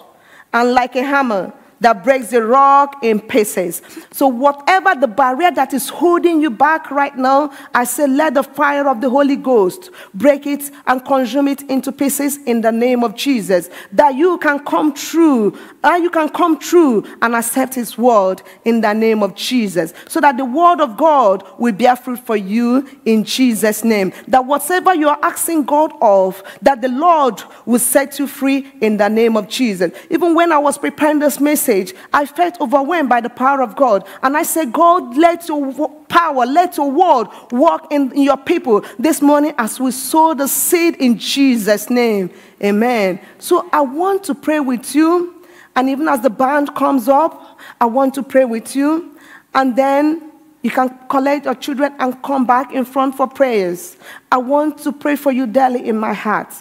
and 0.54 0.74
like 0.74 0.96
a 0.96 1.02
hammer 1.02 1.52
that 1.80 2.04
breaks 2.04 2.32
the 2.32 2.44
rock 2.44 3.04
in 3.04 3.20
pieces. 3.20 3.82
So, 4.12 4.28
whatever 4.28 4.96
the 4.96 5.08
barrier 5.08 5.52
that 5.52 5.74
is 5.74 5.90
holding 5.90 6.42
you 6.42 6.50
back 6.50 6.92
right 6.92 7.16
now, 7.16 7.52
I 7.74 7.84
say, 7.84 8.08
let 8.08 8.34
the 8.34 8.44
fire 8.44 8.88
of 8.88 9.02
the 9.02 9.10
Holy 9.10 9.36
Ghost 9.36 9.92
break 10.14 10.48
it 10.48 10.72
and 10.86 11.04
consume 11.06 11.48
it 11.48 11.64
into 11.64 11.92
pieces 11.92 12.38
in 12.46 12.62
the 12.62 12.72
name 12.72 13.04
of 13.04 13.16
Jesus. 13.16 13.70
That 13.92 14.16
you 14.16 14.38
can 14.40 14.60
come 14.66 14.94
true, 14.94 15.58
and 15.84 16.04
you 16.04 16.10
can 16.10 16.30
come 16.30 16.58
true 16.58 17.06
and 17.22 17.36
accept 17.36 17.76
His 17.76 17.98
word 17.98 18.42
in 18.66 18.82
the 18.82 18.94
name 18.94 19.24
of 19.24 19.36
Jesus. 19.36 19.94
So 20.08 20.20
that 20.22 20.38
the 20.38 20.46
word 20.46 20.82
of 20.82 20.98
God 20.98 21.44
will 21.58 21.74
bear 21.74 21.96
fruit 21.96 22.20
for 22.20 22.38
you 22.38 22.88
in 23.06 23.24
Jesus' 23.24 23.84
name. 23.84 24.14
That 24.28 24.46
whatever 24.46 24.96
you 24.96 25.10
are 25.10 25.20
asking 25.22 25.64
God 25.64 25.92
of, 26.02 26.44
that 26.62 26.82
the 26.82 26.90
Lord 26.90 27.42
will 27.66 27.80
set 27.80 28.20
you 28.20 28.28
free 28.28 28.72
in 28.82 28.98
the 28.98 29.10
name 29.10 29.38
of 29.38 29.48
Jesus. 29.48 29.92
Even 30.10 30.34
when 30.34 30.52
I 30.52 30.58
was 30.58 30.78
preparing 30.78 31.20
this 31.20 31.40
message, 31.40 31.67
I 32.14 32.26
felt 32.26 32.60
overwhelmed 32.62 33.10
by 33.10 33.22
the 33.22 33.30
power 33.30 33.62
of 33.62 33.76
God. 33.76 34.08
And 34.24 34.38
I 34.38 34.44
said, 34.44 34.72
God, 34.72 35.18
let 35.18 35.48
your 35.48 35.90
power, 36.08 36.46
let 36.46 36.78
your 36.78 36.90
word 36.90 37.28
work 37.52 37.92
in 37.92 38.16
your 38.16 38.38
people 38.38 38.86
this 38.98 39.22
morning 39.22 39.54
as 39.58 39.80
we 39.80 39.92
sow 39.92 40.34
the 40.34 40.48
seed 40.48 40.96
in 40.98 41.18
Jesus' 41.18 41.90
name. 41.90 42.30
Amen. 42.64 43.20
So 43.40 43.68
I 43.74 43.82
want 43.82 44.24
to 44.26 44.36
pray 44.36 44.60
with 44.60 44.96
you. 44.96 45.46
And 45.76 45.90
even 45.90 46.08
as 46.08 46.22
the 46.22 46.30
band 46.30 46.74
comes 46.74 47.08
up, 47.08 47.60
I 47.80 47.86
want 47.86 48.16
to 48.16 48.24
pray 48.24 48.46
with 48.46 48.76
you. 48.76 49.16
And 49.54 49.76
then 49.76 50.32
you 50.64 50.72
can 50.72 50.98
collect 51.08 51.46
your 51.46 51.56
children 51.56 51.94
and 52.00 52.22
come 52.24 52.46
back 52.46 52.74
in 52.74 52.84
front 52.84 53.16
for 53.16 53.28
prayers. 53.28 53.96
I 54.32 54.38
want 54.38 54.80
to 54.80 54.92
pray 54.92 55.16
for 55.16 55.32
you 55.32 55.46
daily 55.48 55.88
in 55.88 55.98
my 55.98 56.14
heart. 56.14 56.54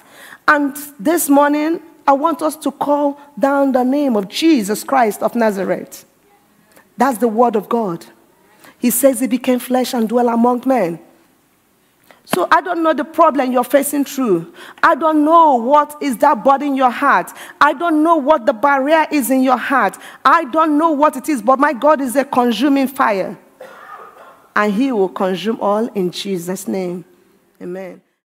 And 0.49 0.77
this 1.01 1.29
morning, 1.29 1.81
I 2.07 2.13
want 2.13 2.43
us 2.43 2.57
to 2.57 2.71
call 2.71 3.19
down 3.39 3.73
the 3.73 3.83
name 3.83 4.17
of 4.17 4.29
Jesus 4.29 4.85
Christ 4.85 5.23
of 5.23 5.35
Nazareth. 5.35 6.05
That's 6.97 7.19
the 7.19 7.29
word 7.29 7.57
of 7.57 7.69
God. 7.69 8.07
He 8.79 8.91
says 8.91 9.21
he 9.21 9.27
became 9.27 9.59
flesh 9.59 9.95
and 9.95 10.09
dwelt 10.09 10.29
among 10.29 10.63
men. 10.67 11.01
So 12.27 12.49
I 12.51 12.61
don't 12.61 12.83
know 12.83 12.93
the 12.93 13.05
problem 13.05 13.53
you're 13.53 13.65
facing 13.65 14.05
through. 14.05 14.53
I 14.83 14.97
don't 14.97 15.25
know 15.25 15.55
what 15.55 15.97
is 16.03 16.17
that 16.19 16.43
burden 16.43 16.69
in 16.69 16.77
your 16.77 16.91
heart. 16.91 17.31
I 17.61 17.73
don't 17.73 18.03
know 18.03 18.17
what 18.17 18.47
the 18.47 18.53
barrier 18.53 19.07
is 19.13 19.31
in 19.31 19.43
your 19.43 19.57
heart. 19.57 19.97
I 20.25 20.45
don't 20.47 20.77
know 20.77 20.91
what 20.91 21.17
it 21.17 21.29
is, 21.29 21.41
but 21.41 21.59
my 21.61 21.73
God 21.73 22.01
is 22.01 22.17
a 22.17 22.25
consuming 22.25 22.89
fire. 22.89 23.39
And 24.57 24.73
he 24.73 24.91
will 24.91 25.09
consume 25.09 25.61
all 25.61 25.87
in 25.89 26.11
Jesus' 26.11 26.67
name. 26.67 27.05
Amen. 27.63 28.03